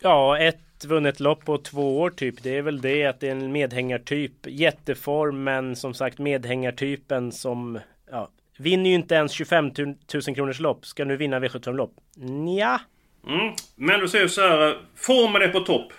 Ja, 0.00 0.38
ett 0.38 0.84
vunnet 0.88 1.20
lopp 1.20 1.44
på 1.44 1.58
två 1.58 2.00
år 2.00 2.10
typ. 2.10 2.42
Det 2.42 2.58
är 2.58 2.62
väl 2.62 2.80
det 2.80 3.06
att 3.06 3.20
det 3.20 3.26
är 3.26 3.32
en 3.32 3.52
medhängartyp. 3.52 4.32
Jätteform 4.46 5.44
men 5.44 5.76
som 5.76 5.94
sagt 5.94 6.18
medhängartypen 6.18 7.32
som 7.32 7.78
ja, 8.10 8.28
vinner 8.58 8.90
ju 8.90 8.96
inte 8.96 9.14
ens 9.14 9.32
25 9.32 9.70
000 10.26 10.34
kronors 10.34 10.60
lopp. 10.60 10.86
Ska 10.86 11.04
nu 11.04 11.16
vinna 11.16 11.40
V75 11.40 11.72
lopp? 11.72 11.92
Nja. 12.16 12.80
Mm. 13.26 13.52
Men 13.76 14.00
du 14.00 14.08
säger 14.08 14.28
så 14.28 14.40
här, 14.40 14.78
formen 14.96 15.42
är 15.42 15.48
på 15.48 15.60
topp. 15.60 15.92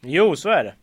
Jo, 0.00 0.36
så 0.36 0.48
är 0.48 0.64
det. 0.64 0.74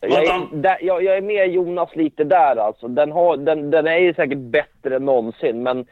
Jag 0.00 0.24
är, 0.24 0.56
där, 0.56 0.78
jag, 0.80 1.04
jag 1.04 1.16
är 1.16 1.22
med 1.22 1.52
Jonas 1.52 1.96
lite 1.96 2.24
där 2.24 2.56
alltså. 2.56 2.88
Den, 2.88 3.12
har, 3.12 3.36
den, 3.36 3.70
den 3.70 3.86
är 3.86 3.98
ju 3.98 4.14
säkert 4.14 4.38
bättre 4.38 4.96
än 4.96 5.04
någonsin 5.04 5.62
men 5.62 5.86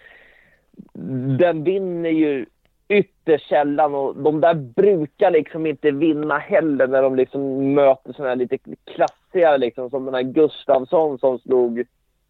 den 1.38 1.64
vinner 1.64 2.10
ju 2.10 2.46
ytterst 2.88 3.48
sällan 3.48 3.94
och 3.94 4.16
de 4.16 4.40
där 4.40 4.54
brukar 4.54 5.30
liksom 5.30 5.66
inte 5.66 5.90
vinna 5.90 6.38
heller 6.38 6.86
när 6.86 7.02
de 7.02 7.16
liksom 7.16 7.74
möter 7.74 8.12
sådana 8.12 8.28
här 8.28 8.36
lite 8.36 8.58
klassigare 8.84 9.58
liksom 9.58 9.90
som 9.90 10.04
den 10.04 10.14
här 10.14 10.22
Gustavsson 10.22 11.18
som 11.18 11.38
slog 11.38 11.84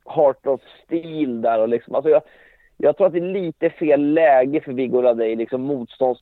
Heart 0.04 0.46
of 0.46 0.60
Steel 0.84 1.42
där 1.42 1.60
och 1.60 1.68
liksom. 1.68 1.94
Alltså 1.94 2.10
jag, 2.10 2.22
jag 2.76 2.96
tror 2.96 3.06
att 3.06 3.12
det 3.12 3.18
är 3.18 3.32
lite 3.32 3.70
fel 3.70 4.12
läge 4.12 4.60
för 4.60 4.72
Viggo 4.72 5.02
Radej, 5.02 5.36
liksom 5.36 5.60
motstånds... 5.62 6.20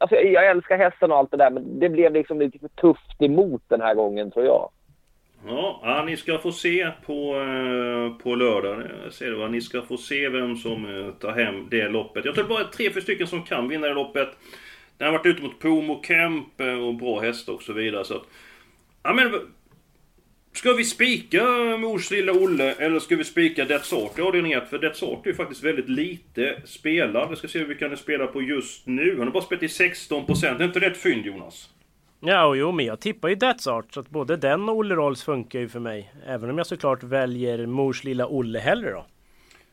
Alltså 0.00 0.16
jag 0.16 0.46
älskar 0.46 0.78
hästen 0.78 1.12
och 1.12 1.18
allt 1.18 1.30
det 1.30 1.36
där 1.36 1.50
men 1.50 1.78
det 1.78 1.88
blev 1.88 2.12
liksom 2.12 2.40
lite 2.40 2.58
för 2.58 2.68
tufft 2.68 3.22
emot 3.22 3.62
den 3.68 3.80
här 3.80 3.94
gången 3.94 4.30
tror 4.30 4.44
jag. 4.44 4.70
Ja, 5.44 6.04
ni 6.06 6.16
ska 6.16 6.38
få 6.38 6.52
se 6.52 6.90
på, 7.06 7.40
eh, 7.40 8.22
på 8.22 8.34
lördag. 8.34 8.82
Ser 9.10 9.30
du, 9.30 9.48
ni 9.48 9.60
ska 9.60 9.82
få 9.82 9.96
se 9.96 10.28
vem 10.28 10.56
som 10.56 10.84
eh, 10.84 11.10
tar 11.10 11.32
hem 11.32 11.66
det 11.70 11.88
loppet. 11.88 12.24
Jag 12.24 12.34
tror 12.34 12.44
det 12.44 12.48
bara 12.48 12.60
är 12.60 12.64
tre, 12.64 12.90
fyra 12.90 13.02
stycken 13.02 13.26
som 13.26 13.42
kan 13.42 13.68
vinna 13.68 13.86
det 13.86 13.94
loppet. 13.94 14.28
Den 14.98 15.06
har 15.06 15.12
varit 15.12 15.26
ute 15.26 15.42
mot 15.42 15.58
Pomo 15.58 16.02
Kemp 16.06 16.60
eh, 16.60 16.86
och 16.86 16.94
bra 16.94 17.20
hästar 17.20 17.52
och 17.52 17.62
så 17.62 17.72
vidare. 17.72 18.04
Så 18.04 18.14
att, 18.14 18.24
ja, 19.02 19.14
men, 19.14 19.32
ska 20.52 20.72
vi 20.72 20.84
spika 20.84 21.44
Mors 21.78 22.10
lilla 22.10 22.32
Olle 22.32 22.72
eller 22.72 23.00
ska 23.00 23.16
vi 23.16 23.24
spika 23.24 23.64
Death 23.64 23.94
Art 23.94 24.18
i 24.18 24.22
avdelning 24.22 24.52
1? 24.52 24.70
För 24.70 24.78
Death 24.78 25.04
Art 25.04 25.26
är 25.26 25.30
ju 25.30 25.36
faktiskt 25.36 25.64
väldigt 25.64 25.88
lite 25.88 26.62
spelad. 26.64 27.30
Vi 27.30 27.36
ska 27.36 27.48
se 27.48 27.58
hur 27.58 27.66
vi 27.66 27.74
kan 27.74 27.96
spela 27.96 28.26
på 28.26 28.42
just 28.42 28.86
nu. 28.86 29.10
Han 29.18 29.26
har 29.26 29.32
bara 29.32 29.42
spelat 29.42 29.62
i 29.62 29.66
16%. 29.66 30.60
Är 30.60 30.64
inte 30.64 30.80
det 30.80 30.86
ett 30.86 30.96
fynd 30.96 31.26
Jonas? 31.26 31.70
Ja, 32.20 32.46
och 32.46 32.56
jo, 32.56 32.72
men 32.72 32.86
jag 32.86 33.00
tippar 33.00 33.28
ju 33.28 33.34
That's 33.34 33.68
Art. 33.68 33.94
Så 33.94 34.00
att 34.00 34.10
både 34.10 34.36
den 34.36 34.68
och 34.68 34.76
Olle 34.76 34.94
Rolls 34.94 35.24
funkar 35.24 35.58
ju 35.58 35.68
för 35.68 35.80
mig. 35.80 36.12
Även 36.26 36.50
om 36.50 36.58
jag 36.58 36.66
såklart 36.66 37.02
väljer 37.02 37.66
mors 37.66 38.04
lilla 38.04 38.26
Olle 38.26 38.58
hellre 38.58 38.90
då. 38.90 39.06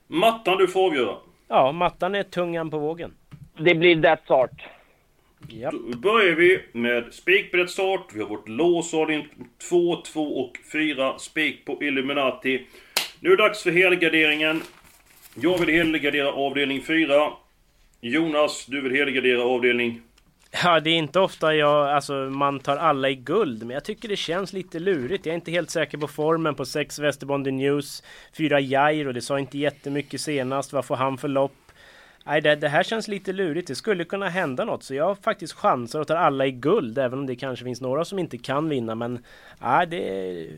Mattan 0.08 0.58
du 0.58 0.68
får 0.68 0.86
avgöra. 0.86 1.16
Ja, 1.48 1.72
mattan 1.72 2.16
är 2.16 2.24
tungan 2.24 2.70
på 2.70 2.80
vågen. 2.80 3.14
det 3.58 3.76
blir 3.76 4.02
that 4.02 4.24
start. 4.24 4.64
Japp. 5.48 5.74
Då 5.74 5.98
börjar 5.98 6.36
vi 6.36 6.62
med 6.72 7.14
spikbrett 7.14 7.70
start. 7.70 8.08
Vi 8.14 8.22
har 8.22 8.30
vårt 8.30 8.48
lås 8.48 8.94
avdelning 8.94 9.28
2, 9.70 9.96
2 10.02 10.22
och 10.22 10.58
4. 10.72 11.20
Spik 11.20 11.66
på 11.66 11.84
Illuminati. 11.84 12.68
Nu 13.20 13.32
är 13.32 13.38
det 13.38 13.44
dags 13.44 13.64
för 13.64 13.72
helgarderingen. 13.72 14.62
Jag 15.36 15.58
vill 15.58 15.76
helgardera 15.76 16.32
avdelning 16.32 16.82
4. 16.82 17.32
Jonas, 18.02 18.66
du 18.66 18.82
vill 18.82 18.92
helgardera 18.92 19.44
avdelning... 19.44 20.02
Ja, 20.62 20.80
det 20.80 20.90
är 20.90 20.98
inte 20.98 21.20
ofta 21.20 21.56
jag, 21.56 21.90
alltså, 21.90 22.14
man 22.14 22.60
tar 22.60 22.78
alla 22.78 23.10
i 23.10 23.16
guld, 23.16 23.64
men 23.64 23.74
jag 23.74 23.84
tycker 23.84 24.10
det 24.10 24.16
känns 24.16 24.54
lite 24.54 24.80
lurigt. 24.80 25.26
Jag 25.26 25.34
är 25.34 25.36
inte 25.36 25.52
helt 25.52 25.70
säker 25.70 25.98
på 25.98 26.08
formen 26.08 26.56
på 26.56 26.66
sex 26.66 27.00
Västerbondi 27.00 27.52
News, 27.52 28.04
fyra 28.38 28.60
Jairo, 28.60 29.12
det 29.12 29.22
sa 29.22 29.40
inte 29.40 29.58
jättemycket 29.58 30.22
senast. 30.22 30.74
Vad 30.74 30.86
får 30.86 30.96
han 30.96 31.18
för 31.18 31.28
lopp? 31.28 31.56
Nej, 32.26 32.42
det, 32.42 32.56
det 32.56 32.70
här 32.70 32.84
känns 32.84 33.08
lite 33.08 33.34
lurigt. 33.34 33.68
Det 33.68 33.76
skulle 33.76 34.04
kunna 34.04 34.30
hända 34.30 34.66
något, 34.66 34.84
så 34.84 34.94
jag 34.96 35.06
har 35.06 35.16
faktiskt 35.16 35.54
chanser 35.54 36.00
och 36.00 36.08
tar 36.08 36.16
alla 36.16 36.46
i 36.46 36.52
guld, 36.52 36.98
även 36.98 37.20
om 37.20 37.26
det 37.26 37.36
kanske 37.36 37.66
finns 37.66 37.82
några 37.82 38.06
som 38.06 38.20
inte 38.20 38.38
kan 38.38 38.70
vinna. 38.70 38.96
Men 38.96 39.20
nej, 39.62 39.88
det, 39.88 39.98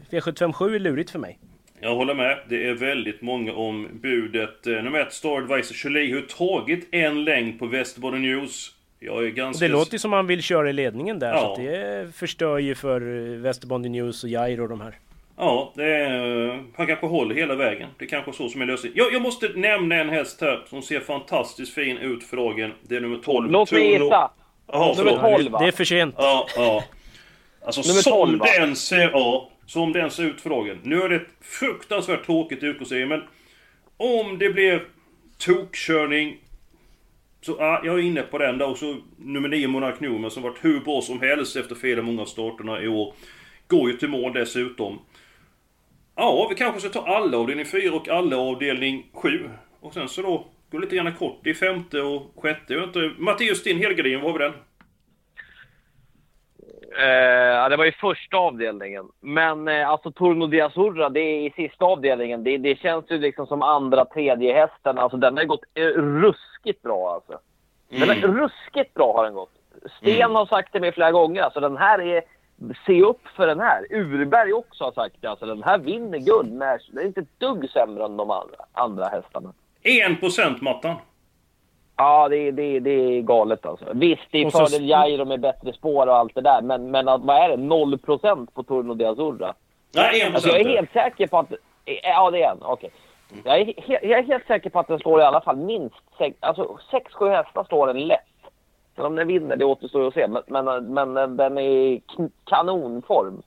V757 0.09 0.75
är 0.75 0.79
lurigt 0.79 1.09
för 1.09 1.19
mig. 1.19 1.39
Jag 1.79 1.95
håller 1.95 2.13
med. 2.13 2.39
Det 2.49 2.67
är 2.67 2.73
väldigt 2.73 3.21
många 3.21 3.53
om 3.53 3.87
budet. 4.01 4.67
Eh, 4.67 4.73
nummer 4.73 4.99
ett, 4.99 5.13
Star 5.13 5.37
Advisor 5.37 5.75
Cholet 5.75 6.13
har 6.13 6.21
tagit 6.21 6.87
en 6.91 7.23
längd 7.23 7.59
på 7.59 7.67
Västerbotten 7.67 8.21
News. 8.21 8.74
Jag 9.05 9.23
är 9.23 9.27
Och 9.29 9.33
ganska... 9.35 9.65
det 9.65 9.71
låter 9.71 9.93
ju 9.93 9.99
som 9.99 10.13
han 10.13 10.27
vill 10.27 10.41
köra 10.41 10.69
i 10.69 10.73
ledningen 10.73 11.19
där, 11.19 11.33
Ja. 11.33 11.39
så 11.39 11.51
att 11.51 11.57
det 11.57 12.15
förstör 12.15 12.57
ju 12.57 12.75
för 12.75 13.01
eh, 13.01 13.37
Västerbondi 13.39 13.89
News 13.89 14.23
och 14.23 14.29
Jairo 14.29 14.63
och 14.63 14.69
de 14.69 14.81
här. 14.81 14.95
Ja, 15.37 15.71
det 15.75 15.83
är, 15.95 16.63
han 16.77 16.87
kanske 16.87 17.05
håller 17.05 17.35
hela 17.35 17.55
vägen. 17.55 17.89
Det 17.97 18.05
är 18.05 18.09
kanske 18.09 18.33
så 18.33 18.49
som 18.49 18.61
är 18.61 18.65
lösningen. 18.65 18.97
Jag, 18.97 19.13
jag 19.13 19.21
måste 19.21 19.49
nämna 19.55 19.95
en 19.95 20.09
häst 20.09 20.41
här 20.41 20.63
som 20.69 20.81
ser 20.81 20.99
fantastiskt 20.99 21.73
fin 21.73 21.97
ut 21.97 22.23
för 22.23 22.37
dagen. 22.37 22.71
Det 22.81 22.95
är 22.95 23.01
nummer 23.01 23.17
12. 23.17 23.51
Låt 23.51 23.71
mig 23.71 23.91
gissa. 23.91 24.31
Jaha, 24.67 24.93
Nummer 24.97 25.11
förlåt. 25.11 25.21
12 25.37 25.51
va? 25.51 25.59
Det 25.59 25.67
är 25.67 25.71
för 25.71 25.83
sent. 25.85 26.15
Ja, 26.17 26.47
ja. 26.55 26.83
Alltså 27.65 27.81
Nummer 27.81 28.01
som 28.01 28.11
12, 28.13 28.39
va? 28.39 28.45
den 28.59 28.75
ser... 28.75 29.09
Ja, 29.13 29.49
som 29.65 29.93
den 29.93 30.11
ser 30.11 30.23
ut 30.23 30.41
för 30.41 30.49
dagen. 30.49 30.77
Nu 30.83 31.01
är 31.01 31.09
det 31.09 31.15
ett 31.15 31.27
fruktansvärt 31.41 32.25
tråkigt 32.25 32.63
utgångsserie, 32.63 33.05
men... 33.05 33.21
Om 33.97 34.37
det 34.37 34.49
blir 34.49 34.83
tokkörning... 35.37 36.37
Så 37.45 37.55
ja, 37.59 37.81
jag 37.83 37.95
är 37.95 38.03
inne 38.03 38.21
på 38.21 38.37
den 38.37 38.57
där. 38.57 38.69
Och 38.69 38.77
så 38.77 38.97
nummer 39.17 39.49
9 39.49 39.67
Monark 39.67 39.99
Newman 39.99 40.31
som 40.31 40.43
varit 40.43 40.65
hur 40.65 40.79
bra 40.79 41.01
som 41.01 41.21
helst 41.21 41.55
efter 41.55 41.75
fel 41.75 42.01
många 42.01 42.21
av 42.21 42.25
starterna 42.25 42.81
i 42.81 42.87
år. 42.87 43.13
Går 43.67 43.91
ju 43.91 43.97
till 43.97 44.09
mål 44.09 44.33
dessutom. 44.33 44.99
Ja, 46.15 46.47
vi 46.49 46.55
kanske 46.55 46.79
ska 46.79 46.89
ta 46.89 47.15
alla 47.15 47.37
avdelning 47.37 47.65
4 47.65 47.95
och 47.95 48.09
alla 48.09 48.37
avdelning 48.37 49.05
7. 49.13 49.49
Och 49.79 49.93
sen 49.93 50.09
så 50.09 50.21
då 50.21 50.47
gå 50.71 50.77
lite 50.77 50.95
gärna 50.95 51.11
kort 51.11 51.47
i 51.47 51.53
femte 51.53 52.01
och 52.01 52.33
sjätte. 52.37 52.73
Jag 52.73 52.79
vet 52.79 52.95
inte. 52.95 53.11
Matteus, 53.17 53.63
din 53.63 53.77
helgardin, 53.77 54.21
var 54.21 54.31
har 54.31 54.39
vi 54.39 54.45
den? 54.45 54.53
Eh, 56.97 57.69
det 57.69 57.77
var 57.77 57.85
ju 57.85 57.91
första 57.91 58.37
avdelningen. 58.37 59.05
Men 59.19 59.67
eh, 59.67 59.89
alltså 59.89 60.11
Torno 60.11 60.47
di 60.47 60.61
Azzurra, 60.61 61.09
det 61.09 61.19
är 61.19 61.47
i 61.47 61.51
sista 61.55 61.85
avdelningen. 61.85 62.43
Det, 62.43 62.57
det 62.57 62.79
känns 62.79 63.05
ju 63.09 63.17
liksom 63.17 63.47
som 63.47 63.61
andra, 63.61 64.05
tredje 64.05 64.53
hästen. 64.53 64.97
Alltså 64.97 65.17
den 65.17 65.37
har 65.37 65.43
gått 65.43 65.63
eh, 65.73 65.83
ruskigt 65.85 66.81
bra 66.81 67.13
alltså. 67.13 67.39
Den 67.89 68.09
är 68.09 68.15
ruskigt 68.15 68.93
bra 68.93 69.13
har 69.17 69.23
den 69.23 69.33
gått. 69.33 69.51
Sten 70.01 70.35
har 70.35 70.45
sagt 70.45 70.73
det 70.73 70.79
med 70.79 70.93
flera 70.93 71.11
gånger. 71.11 71.41
Alltså 71.41 71.59
den 71.59 71.77
här 71.77 72.01
är... 72.01 72.21
Se 72.85 73.01
upp 73.01 73.27
för 73.35 73.47
den 73.47 73.59
här. 73.59 73.85
Urberg 73.89 74.53
också 74.53 74.83
har 74.83 74.91
sagt 74.91 75.15
det. 75.21 75.27
Alltså 75.27 75.45
den 75.45 75.63
här 75.63 75.77
vinner 75.77 76.17
guld. 76.17 76.49
Den 76.51 76.61
är 76.61 77.05
inte 77.05 77.21
ett 77.21 77.39
dugg 77.39 77.69
sämre 77.69 78.05
än 78.05 78.17
de 78.17 78.31
andra, 78.31 78.57
andra 78.73 79.05
hästarna. 79.05 79.53
1% 79.83 80.57
Mattan. 80.61 80.95
Ja, 81.97 82.29
det, 82.29 82.37
är- 82.37 82.51
det, 82.51 82.63
är- 82.63 82.79
det 82.79 82.89
är 82.91 83.21
galet 83.21 83.65
alltså. 83.65 83.85
Visst, 83.93 84.21
det 84.31 84.37
är 84.41 84.45
Och 84.45 84.51
så- 84.51 84.57
fördel 84.65 84.89
Jairo 84.89 85.25
med 85.25 85.39
bättre 85.39 85.73
spår 85.73 86.07
och 86.07 86.15
allt 86.15 86.35
det 86.35 86.41
där. 86.41 86.61
Men, 86.61 86.91
men 86.91 87.07
att, 87.07 87.21
vad 87.21 87.37
är 87.37 87.49
det? 87.49 87.55
0% 87.63 88.47
på 88.53 88.63
Torno 88.63 88.93
di 88.93 89.05
Azzurra. 89.05 89.53
Nej, 89.95 90.21
1%. 90.21 90.33
Alltså, 90.33 90.49
jag 90.49 90.59
är 90.61 90.65
helt 90.69 90.91
säker 90.93 91.27
på 91.27 91.37
att... 91.37 91.51
Ja, 92.03 92.31
det 92.31 92.43
är 92.43 92.51
en. 92.51 92.57
Okej. 92.61 92.89
Jag, 93.43 93.59
är 93.59 93.65
he- 93.65 93.99
jag 94.01 94.19
är 94.19 94.23
helt 94.23 94.47
säker 94.47 94.69
på 94.69 94.79
att 94.79 94.87
den 94.87 94.99
slår 94.99 95.21
i 95.21 95.23
alla 95.23 95.41
fall 95.41 95.57
minst 95.57 95.95
sex... 96.17 96.37
Alltså 96.39 96.77
6-7 96.91 97.29
hästar 97.29 97.63
slår 97.63 97.87
den 97.87 98.07
lätt. 98.07 98.19
Men 98.95 99.05
om 99.05 99.15
den 99.15 99.27
vinner, 99.27 99.55
det 99.55 99.65
återstår 99.65 100.07
att 100.07 100.13
se. 100.13 100.27
Men, 100.27 100.65
men, 100.65 101.13
men 101.13 101.37
den 101.37 101.57
är 101.57 101.61
i 101.61 102.01
kanonform. 102.45 103.41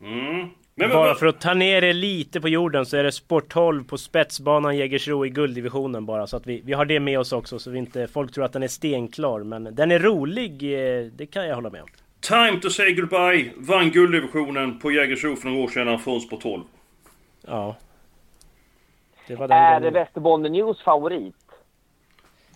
Mm. 0.00 0.48
Men, 0.78 0.90
Bara 0.90 1.06
men, 1.06 1.16
för 1.16 1.26
att 1.26 1.40
ta 1.40 1.54
ner 1.54 1.80
det 1.80 1.92
lite 1.92 2.40
på 2.40 2.48
jorden 2.48 2.86
så 2.86 2.96
är 2.96 3.04
det 3.04 3.12
Sport 3.12 3.48
12 3.48 3.84
på 3.84 3.98
spetsbanan 3.98 4.76
Jägersro 4.76 5.26
i 5.26 5.30
gulddivisionen 5.30 6.06
bara. 6.06 6.26
Så 6.26 6.36
att 6.36 6.46
vi, 6.46 6.60
vi 6.64 6.72
har 6.72 6.84
det 6.84 7.00
med 7.00 7.18
oss 7.18 7.32
också 7.32 7.58
så 7.58 7.70
vi 7.70 7.78
inte 7.78 8.06
folk 8.06 8.32
tror 8.32 8.44
att 8.44 8.52
den 8.52 8.62
är 8.62 8.68
stenklar. 8.68 9.40
Men 9.40 9.74
den 9.74 9.90
är 9.90 9.98
rolig, 9.98 10.62
eh, 10.62 11.04
det 11.04 11.26
kan 11.26 11.46
jag 11.46 11.54
hålla 11.54 11.70
med 11.70 11.82
om. 11.82 11.88
Time 12.20 12.60
to 12.60 12.70
say 12.70 12.94
goodbye 12.94 13.50
vann 13.56 13.90
gulddivisionen 13.90 14.78
på 14.78 14.90
Jägersro 14.90 15.36
för 15.36 15.48
några 15.48 15.62
år 15.64 15.68
sedan 15.68 15.98
från 15.98 16.28
på 16.28 16.36
12. 16.36 16.62
Ja. 17.46 17.76
Det 19.26 19.34
var 19.34 19.48
den 19.48 19.58
Är 19.58 19.74
det 19.74 19.80
gången. 19.80 19.94
Västerbotten 19.94 20.52
News 20.52 20.82
favorit? 20.82 21.34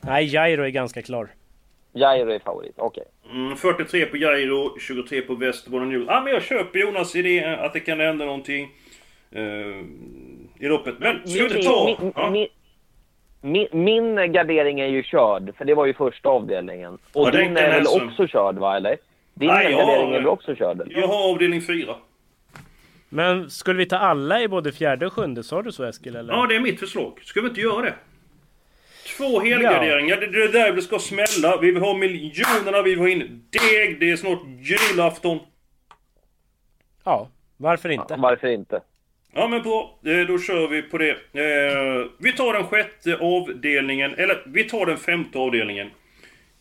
Nej, 0.01 0.35
Jairo 0.35 0.63
är 0.63 0.69
ganska 0.69 1.03
klar. 1.03 1.29
Jairo 1.95 2.31
är 2.31 2.39
favorit, 2.39 2.75
okej. 2.77 3.05
Mm, 3.33 3.57
43 3.57 4.07
på 4.07 4.17
Jairo, 4.17 4.79
23 4.81 5.21
på 5.23 5.35
Västerbotten 5.35 5.89
News. 5.89 6.05
Ja, 6.09 6.21
men 6.25 6.33
jag 6.33 6.43
köper 6.43 6.79
Jonas 6.79 7.17
idé 7.17 7.45
att 7.45 7.73
det 7.73 7.81
kan 7.81 8.01
hända 8.01 8.25
någonting 8.25 8.69
eh, 9.31 9.43
i 10.59 10.69
loppet. 10.69 10.95
Men 10.99 11.29
ska 11.29 11.39
vi 11.45 11.57
inte 11.57 11.63
ta... 11.69 11.85
min, 12.01 12.13
Ja. 12.17 12.31
min, 12.31 12.49
min, 13.41 13.69
min 13.85 14.33
gardering 14.33 14.81
är 14.81 14.87
ju 14.87 15.03
körd, 15.03 15.57
för 15.57 15.65
det 15.65 15.75
var 15.75 15.87
ju 15.87 15.95
första 15.95 16.29
avdelningen. 16.29 16.95
Och 16.95 17.27
Ja, 17.27 17.31
den 17.31 17.41
din 17.45 17.57
är 17.57 17.71
väl 17.71 17.81
alltså- 17.81 18.05
också 18.05 18.27
körd, 18.27 18.55
va? 18.59 18.77
Eller? 18.77 18.97
Din 19.35 19.49
Nej, 19.49 19.65
jag 19.73 19.81
gardering 19.81 20.07
har- 20.07 20.13
är 20.15 20.19
väl 20.19 20.29
också 20.29 20.55
körd? 20.55 20.81
Eller? 20.81 21.01
Jag 21.01 21.09
har 21.09 21.31
avdelning 21.33 21.61
4. 21.63 21.95
Men 23.09 23.51
skulle 23.51 23.79
vi 23.79 23.87
ta 23.87 23.97
alla 23.97 24.43
i 24.43 24.49
både 24.49 24.73
fjärde 24.73 25.07
och 25.07 25.13
sjunde? 25.13 25.43
Sa 25.43 25.63
du 25.63 25.73
så 25.73 25.85
Eskil? 25.85 26.17
Eller? 26.17 26.33
Ja, 26.35 26.47
det 26.47 26.57
är 26.57 26.61
mitt 26.61 26.81
förslag. 26.81 27.21
Ska 27.23 27.41
vi 27.41 27.49
inte 27.49 27.61
göra 27.61 27.83
det? 27.83 27.95
Två 29.23 29.41
helgarderingar, 29.41 30.17
det 30.17 30.27
det 30.27 30.43
är 30.43 30.49
där 30.53 30.73
det 30.73 30.83
ska 30.83 30.99
smälla. 30.99 31.59
Vi 31.61 31.71
vill 31.71 31.83
ha 31.83 31.95
miljonerna, 31.97 32.83
vi 32.83 32.91
vill 32.91 32.99
ha 32.99 33.09
in 33.09 33.45
deg. 33.51 34.01
Det 34.01 34.11
är 34.11 34.17
snart 34.17 34.41
julafton. 34.61 35.39
ja 37.05 37.29
varför 37.57 37.89
inte? 37.89 38.17
Varför 38.19 38.49
inte? 38.49 38.81
Ja 39.35 39.49
men 39.49 39.63
bra, 39.63 39.99
Eh, 40.05 40.27
då 40.27 40.39
kör 40.39 40.69
vi 40.69 40.83
på 40.83 40.99
det. 40.99 41.11
Eh, 41.11 42.07
Vi 42.19 42.33
tar 42.33 42.53
den 42.53 42.65
sjätte 42.67 43.17
avdelningen, 43.17 44.15
eller 44.15 44.43
vi 44.47 44.65
tar 44.65 44.87
den 44.87 44.97
femte 44.97 45.39
avdelningen. 45.39 45.91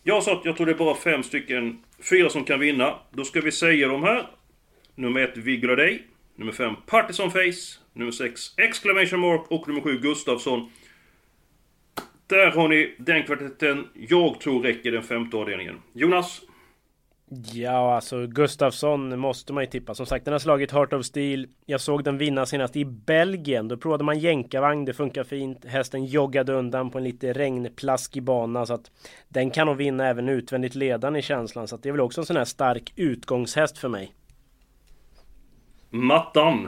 Jag 0.04 0.24
sa 0.24 0.34
att 0.34 0.46
jag 0.46 0.58
tror 0.58 0.66
det 0.66 0.72
är 0.72 0.78
bara 0.78 0.96
fem 0.96 1.24
stycken, 1.24 1.84
fyra 2.10 2.30
som 2.30 2.44
kan 2.44 2.60
vinna. 2.60 2.96
Då 3.12 3.24
ska 3.24 3.42
vi 3.42 3.52
säga 3.52 3.88
de 3.88 4.04
här. 4.04 4.28
Nummer 4.96 5.22
ett, 5.22 5.38
Vigla 5.38 5.76
Day. 5.76 6.02
Nummer 6.36 6.52
fem, 6.52 6.76
Partisan 6.86 7.32
Face. 7.32 7.80
Nummer 7.94 8.12
sex, 8.12 8.42
Exclamation 8.58 9.20
Mark. 9.20 9.42
Och 9.52 9.68
nummer 9.68 9.82
sju, 9.82 10.00
Gustafsson. 10.00 10.72
Där 12.32 12.52
har 12.52 12.68
ni 12.68 12.96
den 12.98 13.24
kvartetten 13.24 13.88
jag 13.94 14.40
tror 14.40 14.64
räcker 14.64 14.92
den 14.92 15.04
femte 15.04 15.38
avdelningen. 15.38 15.82
Jonas? 15.94 16.42
Ja, 17.54 17.96
alltså 17.96 18.28
Gustafsson 18.28 19.20
måste 19.20 19.54
man 19.54 19.64
ju 19.64 19.70
tippa. 19.70 19.96
Som 19.96 20.06
sagt, 20.06 20.26
den 20.26 20.32
har 20.32 20.40
slagit 20.40 20.72
Heart 20.72 20.94
of 20.94 21.06
Steel. 21.06 21.48
Jag 21.66 21.82
såg 21.82 22.04
den 22.04 22.18
vinna 22.18 22.46
senast 22.46 22.76
i 22.76 22.86
Belgien. 22.86 23.68
Då 23.68 23.78
provade 23.78 24.04
man 24.04 24.20
jänkarvagn, 24.20 24.86
det 24.86 24.94
funkar 24.94 25.24
fint. 25.24 25.66
Hästen 25.66 26.06
joggade 26.06 26.54
undan 26.54 26.90
på 26.90 26.98
en 26.98 27.04
lite 27.04 27.34
regnplaskig 27.34 28.24
bana. 28.24 28.66
Så 28.66 28.74
att 28.74 28.92
den 29.30 29.52
kan 29.52 29.68
nog 29.68 29.78
vinna 29.78 30.08
även 30.08 30.30
utvändigt 30.30 30.76
ledande 30.76 31.20
i 31.20 31.22
känslan. 31.22 31.68
Så 31.68 31.76
att 31.76 31.84
det 31.84 31.90
är 31.90 31.94
väl 31.94 32.02
också 32.02 32.22
en 32.22 32.26
sån 32.26 32.38
här 32.38 32.46
stark 32.46 32.94
utgångshäst 32.96 33.78
för 33.78 33.90
mig. 33.90 34.14
Mattan. 35.90 36.68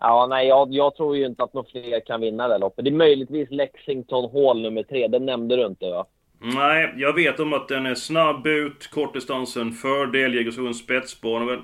Ja, 0.00 0.26
nej, 0.30 0.48
jag, 0.48 0.68
jag 0.74 0.96
tror 0.96 1.16
ju 1.16 1.26
inte 1.26 1.42
att 1.42 1.54
några 1.54 1.68
fler 1.70 2.06
kan 2.06 2.20
vinna 2.20 2.48
det 2.48 2.54
här 2.54 2.58
loppet. 2.58 2.84
Det 2.84 2.90
är 2.90 2.94
möjligtvis 2.94 3.50
Lexington 3.50 4.30
Hall 4.32 4.62
nummer 4.62 4.82
tre. 4.82 5.08
Den 5.08 5.26
nämnde 5.26 5.56
du 5.56 5.66
inte, 5.66 5.90
va? 5.90 6.06
Nej, 6.42 6.94
jag 6.96 7.12
vet 7.12 7.40
om 7.40 7.52
att 7.52 7.68
den 7.68 7.86
är 7.86 7.94
snabb 7.94 8.46
ut, 8.46 8.90
kortdistansen, 8.90 9.72
fördel, 9.72 10.34
Jägersro 10.34 10.74
spetsbana, 10.74 11.44
men... 11.44 11.62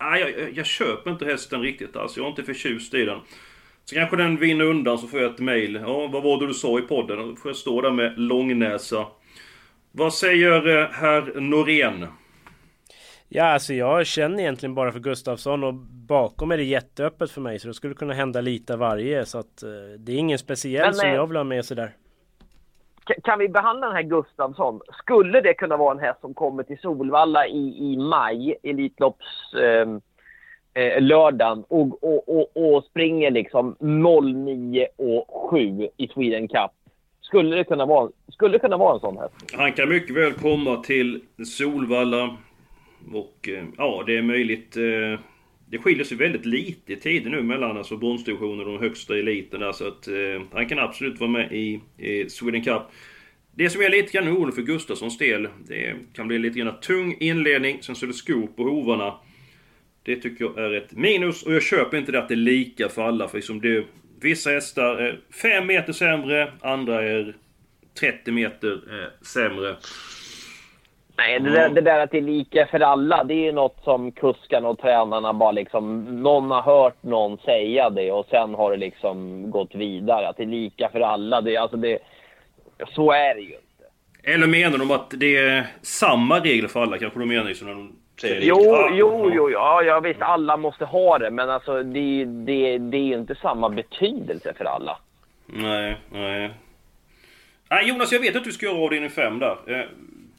Nej, 0.00 0.20
jag, 0.20 0.30
jag, 0.30 0.52
jag 0.56 0.66
köper 0.66 1.10
inte 1.10 1.24
hästen 1.24 1.62
riktigt 1.62 1.96
alltså. 1.96 2.20
Jag 2.20 2.26
är 2.26 2.30
inte 2.30 2.42
förtjust 2.42 2.94
i 2.94 3.04
den. 3.04 3.18
Så 3.84 3.94
kanske 3.94 4.16
den 4.16 4.36
vinner 4.36 4.64
undan 4.64 4.98
så 4.98 5.06
får 5.06 5.20
jag 5.20 5.30
ett 5.30 5.40
mail. 5.40 5.74
Ja, 5.74 6.06
vad 6.12 6.22
var 6.22 6.40
det 6.40 6.46
du 6.46 6.54
sa 6.54 6.78
i 6.78 6.82
podden? 6.82 7.28
Då 7.28 7.36
får 7.36 7.48
jag 7.48 7.56
stå 7.56 7.80
där 7.80 7.90
med 7.90 8.18
långnäsa. 8.18 9.06
Vad 9.92 10.14
säger 10.14 10.78
eh, 10.78 10.88
herr 10.90 11.40
Norén? 11.40 12.06
Ja, 13.36 13.44
alltså 13.44 13.74
jag 13.74 14.06
känner 14.06 14.40
egentligen 14.40 14.74
bara 14.74 14.92
för 14.92 15.00
Gustafsson 15.00 15.64
och 15.64 15.74
bakom 16.08 16.52
är 16.52 16.56
det 16.56 16.64
jätteöppet 16.64 17.30
för 17.30 17.40
mig. 17.40 17.58
Så 17.58 17.68
det 17.68 17.74
skulle 17.74 17.94
kunna 17.94 18.14
hända 18.14 18.40
lite 18.40 18.76
varje. 18.76 19.26
Så 19.26 19.38
att 19.38 19.62
eh, 19.62 19.68
det 19.98 20.12
är 20.12 20.16
ingen 20.16 20.38
speciell 20.38 20.86
Men, 20.86 20.94
som 20.94 21.08
eh, 21.08 21.14
jag 21.14 21.26
vill 21.26 21.36
ha 21.36 21.44
med 21.44 21.64
sig 21.64 21.76
där. 21.76 21.90
Kan 23.24 23.38
vi 23.38 23.48
behandla 23.48 23.86
den 23.86 23.96
här 23.96 24.02
Gustafsson? 24.02 24.80
Skulle 24.98 25.40
det 25.40 25.54
kunna 25.54 25.76
vara 25.76 25.94
en 25.94 26.04
häst 26.04 26.20
som 26.20 26.34
kommer 26.34 26.62
till 26.62 26.78
Solvalla 26.78 27.46
i, 27.46 27.92
i 27.92 27.96
maj, 27.96 28.56
Elitlopps 28.62 29.54
eh, 29.54 29.88
eh, 30.82 31.02
lördagen 31.02 31.64
och, 31.68 32.04
och, 32.04 32.28
och, 32.28 32.74
och 32.76 32.84
springer 32.84 33.30
liksom 33.30 33.76
09 33.80 34.86
och 34.96 35.50
7 35.50 35.88
i 35.96 36.08
Sweden 36.08 36.48
Cup? 36.48 36.70
Skulle 37.20 37.56
det 37.56 37.64
kunna 37.64 37.86
vara 37.86 38.06
en 38.06 38.12
skulle 38.32 38.58
kunna 38.58 38.76
vara 38.76 38.94
en 38.94 39.00
sån 39.00 39.18
häst. 39.18 39.34
Han 39.56 39.72
kan 39.72 39.88
mycket 39.88 40.16
väl 40.16 40.32
komma 40.32 40.76
till 40.76 41.20
Solvalla. 41.46 42.36
Och 43.12 43.48
eh, 43.48 43.64
ja, 43.76 44.04
det 44.06 44.16
är 44.16 44.22
möjligt. 44.22 44.76
Eh, 44.76 45.20
det 45.70 45.78
skiljer 45.78 46.04
sig 46.04 46.16
väldigt 46.16 46.46
lite 46.46 46.92
i 46.92 46.96
tiden 46.96 47.32
nu 47.32 47.42
mellan 47.42 47.76
alltså 47.76 47.96
bronsdivisionen 47.96 48.66
och 48.66 48.72
den 48.72 48.82
högsta 48.82 49.18
eliten 49.18 49.60
där, 49.60 49.72
så 49.72 49.88
att 49.88 50.08
eh, 50.08 50.42
han 50.52 50.68
kan 50.68 50.78
absolut 50.78 51.20
vara 51.20 51.30
med 51.30 51.52
i, 51.52 51.80
i 51.98 52.30
Sweden 52.30 52.64
Cup. 52.64 52.82
Det 53.54 53.70
som 53.70 53.82
är 53.82 53.90
lite 53.90 54.12
grann 54.12 54.28
orolig 54.28 54.54
för 54.54 54.62
Gustafssons 54.62 55.18
del, 55.18 55.48
det 55.66 55.94
kan 56.12 56.28
bli 56.28 56.38
lite 56.38 56.58
grann 56.58 56.80
tung 56.80 57.16
inledning, 57.20 57.82
sen 57.82 57.94
så 57.94 58.06
är 58.06 58.08
det 58.08 58.14
skor 58.14 58.46
på 58.46 58.62
hovarna. 58.62 59.14
Det 60.02 60.16
tycker 60.16 60.44
jag 60.44 60.58
är 60.58 60.72
ett 60.72 60.92
minus 60.92 61.42
och 61.42 61.54
jag 61.54 61.62
köper 61.62 61.96
inte 61.96 62.12
det 62.12 62.18
att 62.18 62.28
det 62.28 62.34
är 62.34 62.36
lika 62.36 62.88
för 62.88 63.02
alla, 63.02 63.28
för 63.28 63.38
liksom 63.38 63.60
det, 63.60 63.84
vissa 64.20 64.50
hästar 64.50 64.96
är 64.96 65.20
5 65.42 65.66
meter 65.66 65.92
sämre, 65.92 66.52
andra 66.60 67.02
är 67.02 67.36
30 68.00 68.32
meter 68.32 68.72
eh, 68.72 69.24
sämre. 69.26 69.76
Nej, 71.16 71.40
det 71.40 71.50
där, 71.50 71.68
det 71.68 71.80
där 71.80 72.00
att 72.00 72.10
det 72.10 72.18
är 72.18 72.22
lika 72.22 72.66
för 72.66 72.80
alla, 72.80 73.24
det 73.24 73.34
är 73.34 73.44
ju 73.44 73.52
något 73.52 73.80
som 73.84 74.12
kuskarna 74.12 74.68
och 74.68 74.78
tränarna 74.78 75.32
bara 75.32 75.52
liksom... 75.52 76.04
Någon 76.22 76.50
har 76.50 76.62
hört 76.62 77.02
någon 77.02 77.38
säga 77.38 77.90
det 77.90 78.12
och 78.12 78.26
sen 78.30 78.54
har 78.54 78.70
det 78.70 78.76
liksom 78.76 79.50
gått 79.50 79.74
vidare. 79.74 80.28
Att 80.28 80.36
det 80.36 80.42
är 80.42 80.46
lika 80.46 80.88
för 80.88 81.00
alla, 81.00 81.40
det, 81.40 81.56
alltså 81.56 81.76
det... 81.76 81.98
Så 82.94 83.12
är 83.12 83.34
det 83.34 83.40
ju 83.40 83.46
inte. 83.46 83.84
Eller 84.22 84.46
menar 84.46 84.78
de 84.78 84.90
att 84.90 85.10
det 85.10 85.36
är 85.36 85.66
samma 85.82 86.40
regler 86.40 86.68
för 86.68 86.82
alla? 86.82 86.98
Kanske 86.98 87.18
de 87.18 87.28
menar 87.28 87.48
ju 87.48 87.54
som 87.54 87.66
när 87.66 87.74
de 87.74 87.92
säger 88.20 88.40
det. 88.40 88.46
Jo, 88.46 88.60
Ja, 88.60 88.90
jo, 88.92 89.30
jo, 89.34 89.50
ja, 89.50 89.82
ja 89.82 90.00
visst, 90.00 90.22
alla 90.22 90.56
måste 90.56 90.84
ha 90.84 91.18
det, 91.18 91.30
men 91.30 91.50
alltså 91.50 91.82
det, 91.82 92.24
det, 92.24 92.78
det 92.78 92.96
är 92.96 93.04
ju 93.04 93.14
inte 93.14 93.34
samma 93.34 93.68
betydelse 93.68 94.54
för 94.56 94.64
alla. 94.64 94.98
Nej, 95.46 95.96
nej. 96.12 96.50
Nej 97.70 97.88
Jonas, 97.88 98.12
jag 98.12 98.20
vet 98.20 98.36
att 98.36 98.44
du 98.44 98.52
ska 98.52 98.66
göra 98.66 98.84
avdelning 98.84 99.10
5 99.10 99.38
där. 99.38 99.88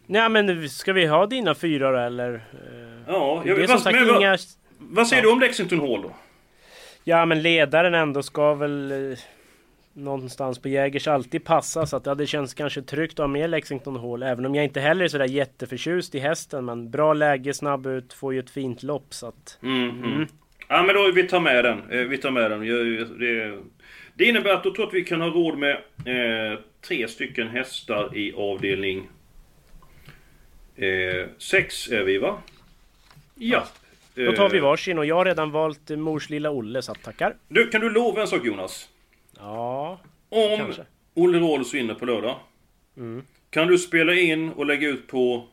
Nej 0.07 0.29
men 0.29 0.69
ska 0.69 0.93
vi 0.93 1.05
ha 1.05 1.25
dina 1.25 1.55
fyra 1.55 1.91
då 1.91 1.97
eller? 1.97 2.33
Eh, 2.33 2.39
Ja, 3.07 3.43
jag, 3.45 3.67
vad, 3.67 3.81
sagt 3.81 3.99
men, 3.99 4.15
inga... 4.17 4.37
vad 4.77 5.07
säger 5.07 5.23
du 5.23 5.31
om 5.31 5.39
Lexington 5.39 5.79
Hall 5.79 6.01
då? 6.01 6.11
Ja 7.03 7.25
men 7.25 7.41
ledaren 7.41 7.93
ändå 7.93 8.23
ska 8.23 8.53
väl 8.53 8.91
eh, 9.11 9.17
någonstans 9.93 10.59
på 10.59 10.69
Jägers 10.69 11.07
alltid 11.07 11.43
passa 11.45 11.85
så 11.85 11.97
att 11.97 12.03
det 12.03 12.11
hade 12.11 12.27
känts 12.27 12.53
kanske 12.53 12.81
tryggt 12.81 13.13
att 13.13 13.23
ha 13.23 13.27
med 13.27 13.49
Lexington 13.49 13.95
Hall. 13.95 14.23
Även 14.23 14.45
om 14.45 14.55
jag 14.55 14.63
inte 14.63 14.79
heller 14.79 15.03
är 15.05 15.09
sådär 15.09 15.25
jätteförtjust 15.25 16.15
i 16.15 16.19
hästen. 16.19 16.65
Men 16.65 16.91
bra 16.91 17.13
läge, 17.13 17.53
snabb 17.53 17.87
ut, 17.87 18.13
får 18.13 18.33
ju 18.33 18.39
ett 18.39 18.49
fint 18.49 18.83
lopp 18.83 19.13
så 19.13 19.27
att... 19.27 19.59
Mm, 19.63 19.89
mm. 20.03 20.27
Ja 20.67 20.83
men 20.83 20.95
då, 20.95 21.11
vi 21.11 21.23
tar 21.23 21.39
med 21.39 21.63
den. 21.65 21.91
Eh, 21.91 21.99
Vi 22.07 22.17
tar 22.17 22.31
med 22.31 22.51
den. 22.51 22.59
Det, 23.19 23.57
det 24.13 24.25
innebär 24.25 24.53
att 24.53 24.63
då 24.63 24.73
tror 24.73 24.81
jag 24.83 24.87
att 24.87 24.93
vi 24.93 25.03
kan 25.03 25.21
ha 25.21 25.27
råd 25.27 25.57
med 25.57 25.71
eh, 26.05 26.59
tre 26.87 27.07
stycken 27.07 27.47
hästar 27.47 28.17
i 28.17 28.33
avdelning... 28.33 29.07
Eh, 30.75 31.27
sex 31.37 31.87
är 31.91 32.03
vi 32.03 32.17
va? 32.17 32.37
Ja. 33.35 33.63
Då 34.15 34.31
tar 34.31 34.49
vi 34.49 34.57
Eh, 34.57 34.63
varsin 34.63 34.97
och 34.97 35.05
jag 35.05 35.15
har 35.15 35.25
redan 35.25 35.51
valt 35.51 35.91
eh, 35.91 35.97
mors 35.97 36.29
lilla 36.29 36.49
Olle 36.51 36.81
så 36.81 36.91
att 36.91 37.03
tackar. 37.03 37.35
Du, 37.47 37.67
kan 37.67 37.81
du 37.81 37.89
lova 37.89 38.21
en 38.21 38.27
sak 38.27 38.45
Jonas? 38.45 38.89
Ja, 39.37 39.99
Om 40.29 40.57
Kanske. 40.57 40.81
Olle 41.13 41.39
Rådhus 41.39 41.73
vinner 41.73 41.93
på 41.93 42.05
lördag. 42.05 42.35
Kan 43.49 43.67
du 43.67 43.77
spela 43.77 44.13
in 44.13 44.49
och 44.49 44.65
lägga 44.65 44.87
ut 44.87 45.07
på 45.07 45.47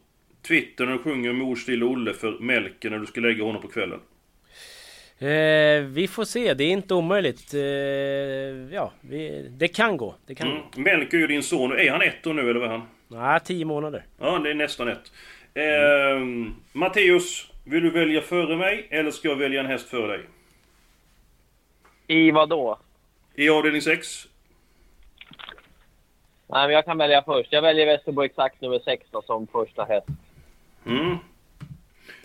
Twitter 0.49 0.87
när 0.87 0.93
du 0.93 0.99
sjunger 0.99 1.33
Mors 1.33 1.69
lilla 1.69 1.87
Olle 1.87 2.15
för 2.15 2.39
Melker 2.39 2.91
när 2.91 2.99
du 2.99 3.07
ska 3.07 3.21
lägga 3.21 3.45
honom 3.45 3.63
på 3.63 3.69
kvällen? 3.69 4.01
eh, 5.19 5.85
vi 5.89 6.09
får 6.11 6.25
se. 6.25 6.55
Det 6.55 6.65
är 6.65 6.71
inte 6.71 6.95
omöjligt. 6.95 7.55
Eh, 7.55 7.61
ja, 8.75 8.93
vi, 9.01 9.49
det 9.51 9.69
kan 9.69 9.97
gå. 9.97 10.15
Det 10.27 10.35
kan 10.35 10.49
Mm. 10.51 10.63
gå. 10.75 10.81
Melker 10.81 11.17
är 11.17 11.21
ju 11.21 11.27
din 11.27 11.43
son. 11.43 11.73
Är 11.73 11.91
han 11.91 12.03
ett 12.03 12.27
år 12.27 12.35
nu 12.35 12.51
eller 12.51 12.61
vad 12.61 12.69
är 12.69 12.73
han? 12.73 12.83
Nej, 13.13 13.41
tio 13.41 13.65
månader. 13.65 14.05
Ja, 14.19 14.39
det 14.39 14.51
är 14.51 14.55
nästan 14.55 14.89
ett. 14.89 15.13
Eh, 15.55 16.27
Matteus, 16.73 17.51
vill 17.65 17.83
du 17.83 17.91
välja 17.91 18.21
före 18.21 18.57
mig 18.57 18.87
eller 18.91 19.11
ska 19.11 19.29
jag 19.29 19.37
välja 19.37 19.61
en 19.61 19.67
häst 19.67 19.89
före 19.89 20.07
dig? 20.17 20.21
I 22.07 22.31
vad 22.31 22.49
då? 22.49 22.79
I 23.35 23.49
avdelning 23.49 23.83
6? 23.83 24.29
Nej, 26.47 26.67
men 26.67 26.71
jag 26.71 26.85
kan 26.85 26.99
välja 26.99 27.23
först. 27.23 27.53
Jag 27.53 27.63
väljer 27.63 27.87
Västerbo 27.87 28.23
Exakt 28.23 28.61
nummer 28.61 28.79
6 28.85 29.07
då, 29.11 29.23
som 29.23 29.47
första 29.47 29.85
häst. 29.85 30.07
Mm. 30.87 31.17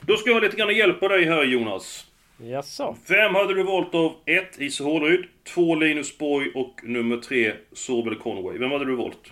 Då 0.02 0.18
ska 0.18 0.30
jag 0.30 0.44
lite 0.44 0.58
grann 0.58 0.76
hjälpa 0.76 1.08
dig 1.08 1.26
här 1.26 1.44
Jonas. 1.44 2.06
Jaså? 2.38 2.96
Vem 3.08 3.36
hade 3.36 3.54
du 3.54 3.64
valt 3.64 3.96
av 3.96 4.16
1. 4.26 4.62
Ise 4.62 4.84
Håleryd, 4.84 5.26
2. 5.44 5.76
Linus 5.76 6.18
Borg 6.18 6.52
och 6.56 6.82
nummer 6.84 7.18
3. 7.18 7.54
Sobel 7.74 8.16
Conway. 8.16 8.58
Vem 8.58 8.72
hade 8.72 8.86
du 8.86 8.96
valt? 8.96 9.32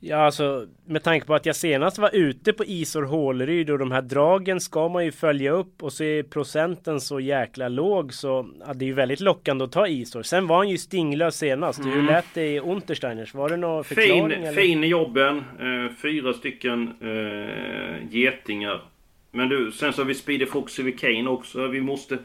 Ja, 0.00 0.16
alltså 0.16 0.66
med 0.84 1.02
tanke 1.02 1.26
på 1.26 1.34
att 1.34 1.46
jag 1.46 1.56
senast 1.56 1.98
var 1.98 2.14
ute 2.14 2.52
på 2.52 2.64
Isor 2.64 3.02
Håleryd 3.02 3.70
och 3.70 3.78
de 3.78 3.92
här 3.92 4.02
dragen 4.02 4.60
ska 4.60 4.88
man 4.88 5.04
ju 5.04 5.12
följa 5.12 5.50
upp 5.50 5.82
och 5.82 5.92
så 5.92 6.04
är 6.04 6.22
procenten 6.22 7.00
så 7.00 7.20
jäkla 7.20 7.68
låg 7.68 8.14
så 8.14 8.48
ja, 8.66 8.74
det 8.74 8.84
är 8.84 8.86
ju 8.86 8.92
väldigt 8.92 9.20
lockande 9.20 9.64
att 9.64 9.72
ta 9.72 9.88
Isor. 9.88 10.22
Sen 10.22 10.46
var 10.46 10.56
han 10.56 10.68
ju 10.68 10.78
stinglös 10.78 11.36
senast. 11.36 11.84
Hur 11.84 12.02
lät 12.02 12.34
det 12.34 12.46
i 12.46 12.60
Untersteiners? 12.60 13.34
Var 13.34 13.48
det 13.48 13.56
någon 13.56 13.84
förklaring? 13.84 14.18
Mm. 14.18 14.30
Fin, 14.30 14.42
eller? 14.42 14.62
fin 14.62 14.84
i 14.84 14.86
jobben. 14.86 15.38
Eh, 15.38 15.94
fyra 16.02 16.32
stycken 16.32 16.92
eh, 17.00 18.10
getingar. 18.10 18.82
Men 19.30 19.48
du, 19.48 19.72
sen 19.72 19.92
så 19.92 20.00
har 20.00 20.06
vi 20.06 20.14
Speedy 20.14 20.46
Fox 20.46 20.78
och 20.78 20.98
Kane 20.98 21.28
också. 21.28 21.66
Vi 21.66 21.80
måste... 21.80 22.18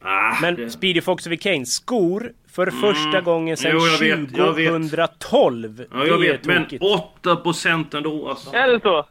Ah, 0.00 0.40
Men 0.40 0.54
det... 0.54 0.70
Speedy 0.70 1.00
Fox 1.00 1.26
och 1.26 1.40
Kane, 1.40 1.66
skor 1.66 2.32
för 2.58 2.70
första 2.70 3.20
gången 3.20 3.56
sedan 3.56 3.70
Jo, 3.74 3.80
jag 3.86 4.16
vet, 4.16 4.36
jag 4.36 4.52
vet. 4.54 4.68
2012. 4.68 5.84
Ja, 5.92 6.06
jag 6.06 6.18
vet, 6.18 6.44
men 6.44 6.62
tokigt. 6.62 6.84
8% 7.22 7.96
ändå 7.96 8.28
alltså. 8.28 8.56
Är 8.56 8.68
det 8.68 8.80
så? 8.80 9.06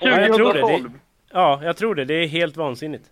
Ja, 0.00 0.20
jag 0.20 0.34
tror 0.34 0.54
det. 0.54 0.60
2012. 0.60 0.82
det. 0.92 0.98
Ja, 1.32 1.60
jag 1.62 1.76
tror 1.76 1.94
det. 1.94 2.04
Det 2.04 2.14
är 2.14 2.26
helt 2.26 2.56
vansinnigt. 2.56 3.04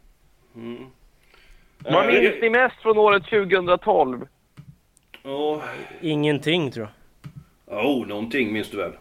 Vad 1.79 2.07
minns 2.07 2.35
ni 2.43 2.51
mest 2.51 2.83
från 2.83 2.99
året 2.99 3.23
2012? 3.25 4.27
Åh, 5.25 5.63
Ingenting 6.01 6.71
tror 6.71 6.89
jag. 7.67 7.87
oh, 7.87 8.07
någonting 8.07 8.53
minns 8.53 8.71
du 8.71 8.77
väl? 8.77 8.93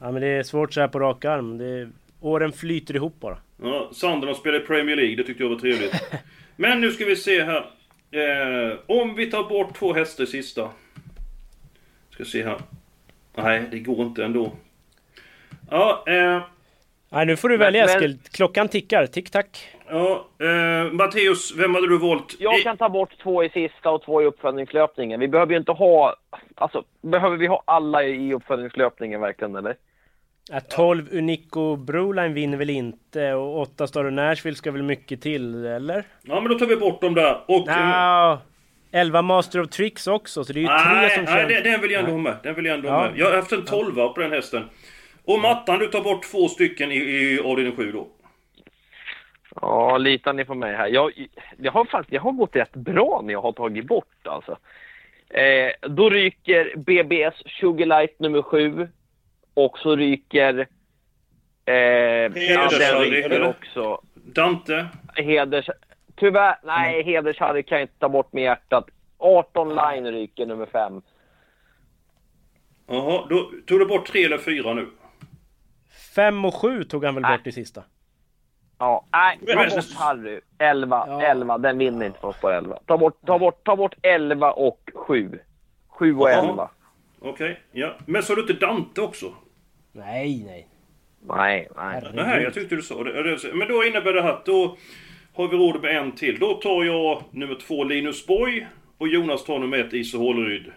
Ja, 0.00 0.12
men 0.12 0.22
det 0.22 0.28
är 0.28 0.42
svårt 0.42 0.72
så 0.72 0.80
här 0.80 0.88
på 0.88 0.98
rak 0.98 1.24
arm. 1.24 1.58
Det 1.58 1.64
är... 1.64 1.88
Åren 2.20 2.52
flyter 2.52 2.96
ihop 2.96 3.20
bara. 3.20 3.38
Ja, 3.62 3.88
Sunderland 3.92 4.36
spelar 4.38 4.60
i 4.60 4.66
Premier 4.66 4.96
League, 4.96 5.16
det 5.16 5.22
tyckte 5.24 5.42
jag 5.42 5.50
var 5.50 5.58
trevligt. 5.58 5.94
Men 6.56 6.80
nu 6.80 6.90
ska 6.90 7.04
vi 7.04 7.16
se 7.16 7.44
här. 7.44 7.66
Eh, 8.14 8.78
om 8.86 9.14
vi 9.14 9.30
tar 9.30 9.44
bort 9.48 9.74
två 9.78 9.92
hästar 9.92 10.24
sista. 10.24 10.70
Ska 12.10 12.24
se 12.24 12.44
här. 12.44 12.58
Nej, 13.36 13.62
det 13.70 13.78
går 13.78 14.02
inte 14.06 14.24
ändå. 14.24 14.52
Ja, 15.70 16.04
eh, 16.06 16.42
Nej, 17.08 17.26
nu 17.26 17.36
får 17.36 17.48
du 17.48 17.56
välja 17.56 17.86
men- 17.86 17.96
Eskil. 17.96 18.18
Klockan 18.32 18.68
tickar. 18.68 19.06
Tick 19.06 19.30
tack. 19.30 19.68
ja 19.88 20.26
eh, 20.38 20.92
Matteus, 20.92 21.54
vem 21.56 21.74
hade 21.74 21.88
du 21.88 21.98
valt? 21.98 22.36
Jag 22.38 22.62
kan 22.62 22.76
ta 22.76 22.88
bort 22.88 23.18
två 23.22 23.44
i 23.44 23.48
sista 23.48 23.90
och 23.90 24.02
två 24.02 24.22
i 24.22 24.24
uppföljningslöpningen. 24.24 25.20
Vi 25.20 25.28
behöver 25.28 25.52
ju 25.52 25.58
inte 25.58 25.72
ha... 25.72 26.16
Alltså, 26.54 26.84
behöver 27.02 27.36
vi 27.36 27.46
ha 27.46 27.62
alla 27.64 28.04
i 28.04 28.34
uppföljningslöpningen 28.34 29.20
verkligen, 29.20 29.56
eller? 29.56 29.76
Ja, 30.50 30.60
12 30.60 31.08
Unico 31.12 31.76
Broline 31.76 32.34
vinner 32.34 32.56
väl 32.58 32.70
inte 32.70 33.32
och 33.34 33.60
8 33.60 33.86
Star 33.86 34.10
Nashville 34.10 34.56
ska 34.56 34.70
väl 34.70 34.82
mycket 34.82 35.20
till, 35.22 35.64
eller? 35.66 36.04
Ja, 36.22 36.40
men 36.40 36.52
då 36.52 36.58
tar 36.58 36.66
vi 36.66 36.76
bort 36.76 37.00
dem 37.00 37.14
där. 37.14 37.40
Och... 37.46 37.66
Nja, 37.66 38.38
11 38.92 39.22
Master 39.22 39.60
of 39.60 39.68
Tricks 39.68 40.06
också, 40.06 40.44
så 40.44 40.52
det 40.52 40.58
är 40.58 40.60
ju 40.62 40.66
tre 40.66 40.76
Nej, 40.76 41.10
som 41.10 41.24
nej 41.24 41.34
känns... 41.34 41.48
den, 41.54 41.72
den 41.72 41.80
vill 41.80 41.90
jag 41.90 41.98
ändå 42.00 42.12
ha 42.12 42.18
med. 42.18 42.36
Den 42.42 42.54
vill 42.54 42.64
jag 42.64 42.74
ändå 42.74 42.88
ha 42.88 43.04
Ja. 43.04 43.10
med. 43.10 43.18
Jag 43.20 43.26
har 43.26 43.36
haft 43.36 43.52
en 43.52 43.64
12 43.64 43.94
på 43.94 44.14
den 44.20 44.32
hästen. 44.32 44.64
Och 45.24 45.38
Mattan, 45.40 45.78
du 45.78 45.86
tar 45.86 46.00
bort 46.00 46.22
två 46.32 46.48
stycken 46.48 46.92
i, 46.92 46.96
i 46.96 47.40
avdelning 47.44 47.76
7 47.76 47.92
då. 47.92 48.06
Ja, 49.60 49.98
litar 49.98 50.32
ni 50.32 50.44
på 50.44 50.54
mig 50.54 50.74
här? 50.76 50.88
Jag, 50.88 51.12
jag, 51.58 51.72
har 51.72 51.84
faktiskt, 51.84 52.12
jag 52.12 52.20
har 52.22 52.32
gått 52.32 52.56
rätt 52.56 52.72
bra 52.74 53.20
när 53.24 53.32
jag 53.32 53.42
har 53.42 53.52
tagit 53.52 53.86
bort 53.86 54.26
alltså. 54.26 54.58
Eh, 55.28 55.88
då 55.90 56.10
ryker 56.10 56.72
BBS 56.76 57.34
Sugarlight 57.60 58.18
nummer 58.20 58.42
7. 58.42 58.88
Och 59.54 59.78
så 59.78 59.96
ryker... 59.96 60.68
Eh, 61.66 61.74
ja, 61.74 62.28
den 62.28 62.42
Hedersharry, 62.42 63.10
ryker 63.10 63.30
eller? 63.30 63.48
också. 63.48 64.00
Dante. 64.14 64.86
Heders... 65.14 65.70
Tyvärr, 66.16 66.56
nej, 66.62 67.02
Heders-Harry 67.02 67.62
kan 67.62 67.78
jag 67.78 67.84
inte 67.84 67.98
ta 67.98 68.08
bort 68.08 68.32
med 68.32 68.42
hjärtat. 68.42 68.84
18 69.18 69.68
line 69.68 70.06
ryker 70.06 70.46
nummer 70.46 70.66
5. 70.66 71.02
Jaha, 72.86 73.26
då 73.28 73.50
tog 73.66 73.78
du 73.78 73.86
bort 73.86 74.06
tre 74.06 74.24
eller 74.24 74.38
fyra 74.38 74.74
nu. 74.74 74.86
5 76.14 76.44
och 76.44 76.54
7 76.54 76.84
tog 76.84 77.04
han 77.04 77.14
väl 77.14 77.22
bort 77.22 77.46
i 77.46 77.52
sista? 77.52 77.82
Ja, 78.78 79.06
nej, 79.12 79.38
ta 79.46 79.54
bort 79.76 79.92
Harry. 79.94 80.40
11, 80.58 81.04
Ja. 81.08 81.22
11, 81.22 81.58
den 81.58 81.78
vinner 81.78 82.06
inte 82.06 82.18
på 82.20 82.32
spår 82.32 82.52
11. 82.52 82.78
Ta 82.86 82.98
bort, 82.98 83.18
ta 83.26 83.38
bort, 83.38 83.64
ta 83.64 83.76
bort 83.76 83.94
11 84.02 84.52
och 84.52 84.90
7. 84.94 85.38
7 85.88 86.16
och 86.16 86.30
Jaha. 86.30 86.48
11. 86.48 86.70
Okej, 87.20 87.60
ja. 87.72 87.94
Men 88.06 88.22
sa 88.22 88.34
du 88.34 88.40
inte 88.40 88.52
Dante 88.52 89.00
också? 89.00 89.34
Nej, 89.96 90.42
nej. 90.46 90.66
Nej, 91.28 91.68
nej. 91.76 92.02
Nej, 92.14 92.42
jag 92.42 92.54
tyckte 92.54 92.76
du 92.76 92.82
sa 92.82 93.04
det. 93.04 93.38
Men 93.54 93.68
då 93.68 93.84
innebär 93.84 94.12
det 94.12 94.22
här 94.22 94.30
att 94.32 94.46
då 94.46 94.76
har 95.34 95.48
vi 95.48 95.56
råd 95.56 95.82
med 95.82 95.96
en 95.96 96.12
till. 96.12 96.38
Då 96.38 96.54
tar 96.54 96.84
jag 96.84 97.22
nummer 97.30 97.54
två 97.54 97.84
Linus 97.84 98.26
Borg 98.26 98.66
och 98.98 99.08
Jonas 99.08 99.44
tar 99.44 99.58
nummer 99.58 99.78
ett 99.78 99.92
Ise 99.94 100.16
Håleryd. 100.16 100.72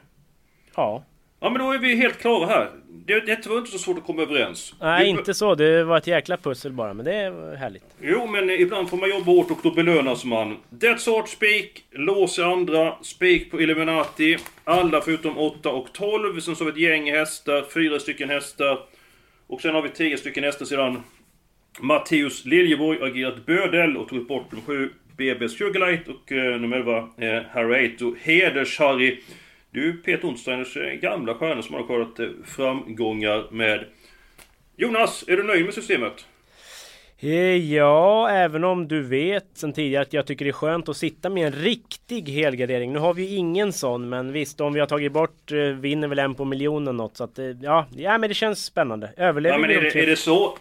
Ja. 0.76 1.04
Ja 1.40 1.50
men 1.50 1.60
då 1.62 1.72
är 1.72 1.78
vi 1.78 1.96
helt 1.96 2.18
klara 2.22 2.46
här. 2.46 2.70
det, 2.88 3.20
det 3.20 3.46
var 3.48 3.58
inte 3.58 3.72
så 3.72 3.78
svårt 3.78 3.98
att 3.98 4.04
komma 4.06 4.22
överens. 4.22 4.76
Nej, 4.82 5.04
Vi- 5.04 5.10
inte 5.10 5.34
så. 5.34 5.56
Det 5.56 5.84
var 5.84 5.98
ett 5.98 6.08
jäkla 6.08 6.38
pussel 6.38 6.72
bara, 6.72 6.94
men 6.94 7.06
det 7.06 7.30
var 7.30 7.56
härligt. 7.56 7.84
Jo, 8.02 8.28
men 8.28 8.50
ibland 8.50 8.90
får 8.90 8.98
man 8.98 9.10
jobba 9.10 9.32
hårt 9.32 9.52
och 9.52 9.58
då 9.64 9.72
belönas 9.72 10.26
man. 10.26 10.58
Death 10.70 11.10
Art 11.10 11.30
Spik, 11.30 11.84
lås 11.92 12.40
i 12.40 12.42
andra, 12.42 12.96
spik 13.02 13.52
på 13.52 13.62
Illuminati. 13.62 14.38
Alla 14.64 15.02
förutom 15.02 15.38
8 15.38 15.70
och 15.70 15.94
12. 15.94 16.40
Sen 16.40 16.56
så 16.56 16.64
har 16.66 16.72
vi 16.72 16.86
ett 16.86 16.90
gäng 16.92 17.12
hästar, 17.12 17.66
fyra 17.74 18.00
stycken 18.00 18.30
hästar. 18.30 18.80
Och 19.48 19.62
sen 19.62 19.76
har 19.76 19.82
vi 19.82 19.90
10 19.90 20.18
stycken 20.18 20.44
hästar 20.44 20.66
sedan. 20.66 21.04
Matteus 21.80 22.46
Liljeborg 22.46 23.00
har 23.00 23.08
agerat 23.08 23.46
bödel 23.46 23.98
och 23.98 24.10
tagit 24.10 24.28
bort 24.28 24.52
nummer 24.52 24.66
7 24.66 24.90
BB 25.18 25.50
Sugarlight 25.50 26.08
och 26.08 26.32
eh, 26.32 26.60
nummer 26.60 26.78
11 26.78 26.98
eh, 27.18 27.44
Harry 27.52 27.96
8 27.96 28.06
och 28.06 28.18
Heders-Harry. 28.18 29.18
Du 29.72 29.94
Peter 29.94 30.28
Ontsteiners 30.28 30.78
eh, 30.78 30.94
gamla 30.94 31.36
stjärna 31.36 31.62
som 31.62 31.76
har 31.76 31.84
skördat 31.84 32.20
eh, 32.20 32.28
framgångar 32.46 33.52
med. 33.52 33.86
Jonas, 34.76 35.24
är 35.28 35.38
du 35.38 35.44
nöjd 35.44 35.66
med 35.66 35.74
systemet? 35.74 36.26
Eh, 37.20 37.30
Ja, 37.56 38.30
även 38.30 38.64
om 38.64 38.88
du 38.88 39.02
vet 39.02 39.46
sen 39.54 39.74
tidigare 39.74 40.02
att 40.02 40.14
jag 40.14 40.26
tycker 40.26 40.46
det 40.46 40.52
är 40.52 40.54
skönt 40.54 40.90
att 40.90 40.98
sitta 40.98 41.30
med 41.30 41.48
en 41.48 41.54
riktig 41.54 42.30
helgardering. 42.30 42.94
Nu 42.94 43.00
har 43.00 43.14
vi 43.14 43.26
ju 43.26 43.36
ingen 43.36 43.74
sån, 43.74 44.10
men 44.10 44.32
visst 44.32 44.62
om 44.62 44.74
vi 44.74 44.80
har 44.80 44.88
tagit 44.88 45.12
bort 45.12 45.52
eh, 45.52 45.58
vinner 45.58 46.08
väl 46.08 46.20
en 46.20 46.36
på 46.36 46.46
miljonen 46.46 46.98
något. 46.98 47.18
Så 47.18 47.24
att 47.24 47.40
eh, 47.40 47.46
ja, 47.46 47.86
ja 47.96 48.18
men 48.18 48.30
det 48.30 48.34
känns 48.34 48.66
spännande. 48.66 49.10
Överlever 49.18 49.56
Ja 49.56 49.62
men 49.62 49.70
är 49.70 49.82
de 49.82 49.90
det, 49.90 50.04
är 50.04 50.08
det 50.08 50.16
så? 50.16 50.58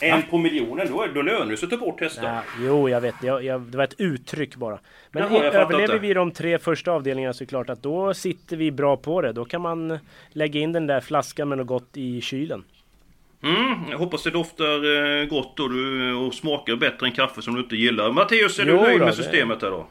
En 0.00 0.22
på 0.22 0.38
miljonen, 0.38 0.86
då, 0.90 1.06
då 1.14 1.22
lönar 1.22 1.46
det 1.46 1.56
sig 1.56 1.66
att 1.66 1.70
ta 1.70 1.76
bort 1.76 2.00
hästar. 2.00 2.24
Ja, 2.24 2.42
jo, 2.60 2.88
jag 2.88 3.00
vet. 3.00 3.14
Jag, 3.22 3.44
jag, 3.44 3.60
det 3.60 3.76
var 3.76 3.84
ett 3.84 4.00
uttryck 4.00 4.56
bara. 4.56 4.78
Men 5.10 5.22
Jaha, 5.22 5.44
överlever 5.44 5.82
inte. 5.94 5.98
vi 5.98 6.14
de 6.14 6.30
tre 6.30 6.58
första 6.58 6.92
avdelningarna 6.92 7.32
så 7.32 7.42
är 7.42 7.46
det 7.46 7.48
klart 7.48 7.70
att 7.70 7.82
då 7.82 8.14
sitter 8.14 8.56
vi 8.56 8.70
bra 8.70 8.96
på 8.96 9.20
det. 9.22 9.32
Då 9.32 9.44
kan 9.44 9.60
man 9.60 9.98
lägga 10.28 10.60
in 10.60 10.72
den 10.72 10.86
där 10.86 11.00
flaskan 11.00 11.48
med 11.48 11.58
något 11.58 11.66
gott 11.66 11.96
i 11.96 12.20
kylen. 12.20 12.64
Mm, 13.42 13.90
jag 13.90 13.98
hoppas 13.98 14.22
det 14.22 14.30
doftar 14.30 15.20
eh, 15.20 15.26
gott 15.26 15.60
och, 15.60 15.70
du, 15.70 16.14
och 16.14 16.34
smakar 16.34 16.76
bättre 16.76 17.06
än 17.06 17.12
kaffe 17.12 17.42
som 17.42 17.54
du 17.54 17.60
inte 17.60 17.76
gillar. 17.76 18.12
Matteus, 18.12 18.58
är 18.58 18.64
du 18.64 18.70
Jo 18.72 18.82
nöjd 18.82 19.00
då, 19.00 19.04
med 19.04 19.14
systemet 19.14 19.62
här 19.62 19.70
då? 19.70 19.86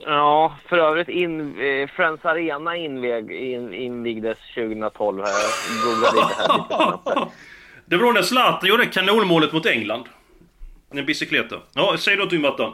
Ja, 0.00 0.56
för 0.68 0.78
övrigt 0.78 1.08
in, 1.08 1.60
eh, 1.60 1.88
Friends 1.88 2.24
Arena 2.24 2.76
invig, 2.76 3.30
in, 3.30 3.74
invigdes 3.74 4.38
2012 4.54 5.22
här. 5.22 5.28
Jag 5.28 5.84
googlade 5.84 6.16
lite 6.16 6.34
här 6.34 6.58
lite 6.58 7.12
snabbt. 7.12 7.32
Det 7.84 7.96
var 7.96 8.04
då 8.04 8.12
när 8.12 8.22
Zlatan 8.22 8.68
gjorde 8.68 8.86
kanonmålet 8.86 9.52
mot 9.52 9.66
England. 9.66 10.04
En 10.90 11.06
bicykleta. 11.06 11.56
Ja, 11.74 11.96
säg 11.98 12.16
då 12.16 12.26
till 12.26 12.40
Mattan. 12.40 12.72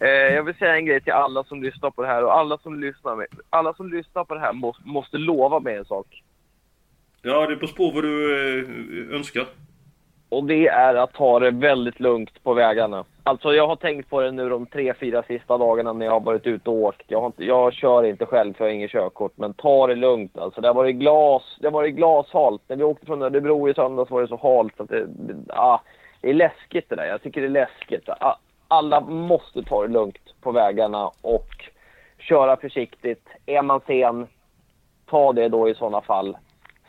Eh, 0.00 0.08
jag 0.08 0.42
vill 0.42 0.54
säga 0.54 0.76
en 0.76 0.86
grej 0.86 1.00
till 1.00 1.12
alla 1.12 1.44
som 1.44 1.62
lyssnar 1.62 1.90
på 1.90 2.02
det 2.02 2.08
här 2.08 2.24
och 2.24 2.38
alla 2.38 2.58
som 2.58 2.80
lyssnar, 2.80 3.16
med, 3.16 3.26
alla 3.50 3.74
som 3.74 3.92
lyssnar 3.92 4.24
på 4.24 4.34
det 4.34 4.40
här 4.40 4.52
måste, 4.52 4.88
måste 4.88 5.18
lova 5.18 5.60
mig 5.60 5.76
en 5.76 5.84
sak. 5.84 6.22
Ja, 7.22 7.46
det 7.46 7.56
beror 7.56 7.72
på 7.76 7.90
vad 7.94 8.04
du 8.04 8.34
eh, 9.10 9.16
önskar. 9.16 9.46
Och 10.28 10.44
det 10.44 10.68
är 10.68 10.94
att 10.94 11.12
ta 11.12 11.38
det 11.38 11.50
väldigt 11.50 12.00
lugnt 12.00 12.42
på 12.42 12.54
vägarna. 12.54 13.04
Alltså 13.22 13.54
jag 13.54 13.66
har 13.66 13.76
tänkt 13.76 14.10
på 14.10 14.20
det 14.20 14.30
nu 14.32 14.48
de 14.48 14.66
tre, 14.66 14.94
fyra 14.94 15.22
sista 15.22 15.58
dagarna 15.58 15.92
när 15.92 16.06
jag 16.06 16.12
har 16.12 16.20
varit 16.20 16.46
ute 16.46 16.70
och 16.70 16.76
åkt. 16.76 17.02
Jag, 17.06 17.20
har 17.20 17.26
inte, 17.26 17.44
jag 17.44 17.72
kör 17.72 18.02
inte 18.04 18.26
själv 18.26 18.54
för 18.54 18.64
jag 18.64 18.70
har 18.70 18.74
inget 18.74 18.90
körkort. 18.90 19.32
Men 19.36 19.54
ta 19.54 19.86
det 19.86 19.94
lugnt 19.94 20.38
alltså. 20.38 20.60
Det 20.60 20.68
har 20.68 20.74
varit, 20.74 20.96
glas, 20.96 21.42
det 21.60 21.66
har 21.66 21.72
varit 21.72 21.94
glashalt. 21.94 22.62
När 22.68 22.76
vi 22.76 22.84
åkte 22.84 23.06
från 23.06 23.22
Örebro 23.22 23.68
i 23.68 23.74
söndags 23.74 24.10
var 24.10 24.22
det 24.22 24.28
så 24.28 24.36
halt 24.42 24.76
så 24.76 24.82
att 24.82 24.88
det, 24.88 25.06
det, 25.06 25.34
ah, 25.48 25.80
det 26.20 26.30
är 26.30 26.34
läskigt 26.34 26.88
det 26.88 26.96
där. 26.96 27.06
Jag 27.06 27.22
tycker 27.22 27.40
det 27.40 27.46
är 27.46 27.50
läskigt. 27.50 28.08
Ah, 28.08 28.36
Alla 28.68 29.00
måste 29.00 29.62
ta 29.62 29.82
det 29.82 29.92
lugnt 29.92 30.34
på 30.42 30.52
vägarna 30.52 31.10
och 31.22 31.48
köra 32.18 32.56
försiktigt. 32.56 33.28
Är 33.46 33.62
man 33.62 33.80
sen, 33.86 34.26
ta 35.06 35.32
det 35.32 35.48
då 35.48 35.68
i 35.68 35.74
sådana 35.74 36.00
fall. 36.00 36.36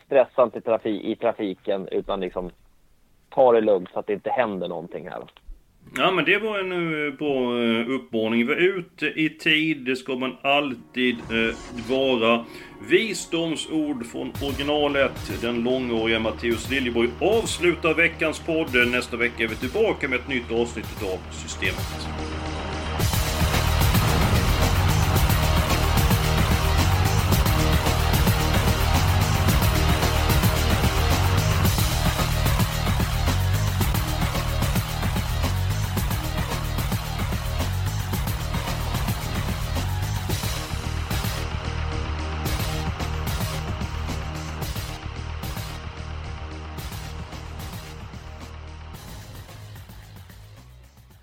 Stressa 0.10 0.44
inte 0.44 0.62
trafi, 0.62 1.12
i 1.12 1.16
trafiken 1.16 1.88
utan 1.88 2.20
liksom 2.20 2.52
ta 3.30 3.52
det 3.52 3.62
lugnt 3.62 3.90
så 3.94 4.00
att 4.00 4.08
det 4.08 4.14
inte 4.14 4.30
händer 4.30 4.68
någonting 4.68 5.10
här. 5.10 5.24
Ja 5.96 6.12
men 6.12 6.26
det 6.26 6.38
var 6.38 6.60
en 6.60 6.72
eh, 6.72 7.14
bra 7.14 7.64
eh, 7.64 7.90
uppmaning. 7.90 8.48
Var 8.48 8.56
ute 8.56 9.06
i 9.06 9.30
tid, 9.30 9.78
det 9.78 9.96
ska 9.96 10.16
man 10.16 10.38
alltid 10.42 11.16
eh, 11.16 11.56
vara. 11.90 12.46
Visdomsord 12.90 14.06
från 14.06 14.32
originalet. 14.44 15.42
Den 15.42 15.64
långåriga 15.64 16.20
Matteus 16.20 16.72
Liljeborg 16.72 17.10
avslutar 17.22 17.94
veckans 17.94 18.40
podd. 18.40 18.92
Nästa 18.92 19.18
vecka 19.18 19.44
är 19.44 19.48
vi 19.48 19.56
tillbaka 19.56 20.08
med 20.08 20.20
ett 20.20 20.28
nytt 20.28 20.52
avsnitt 20.52 21.04
av 21.04 21.32
Systemet. 21.32 22.39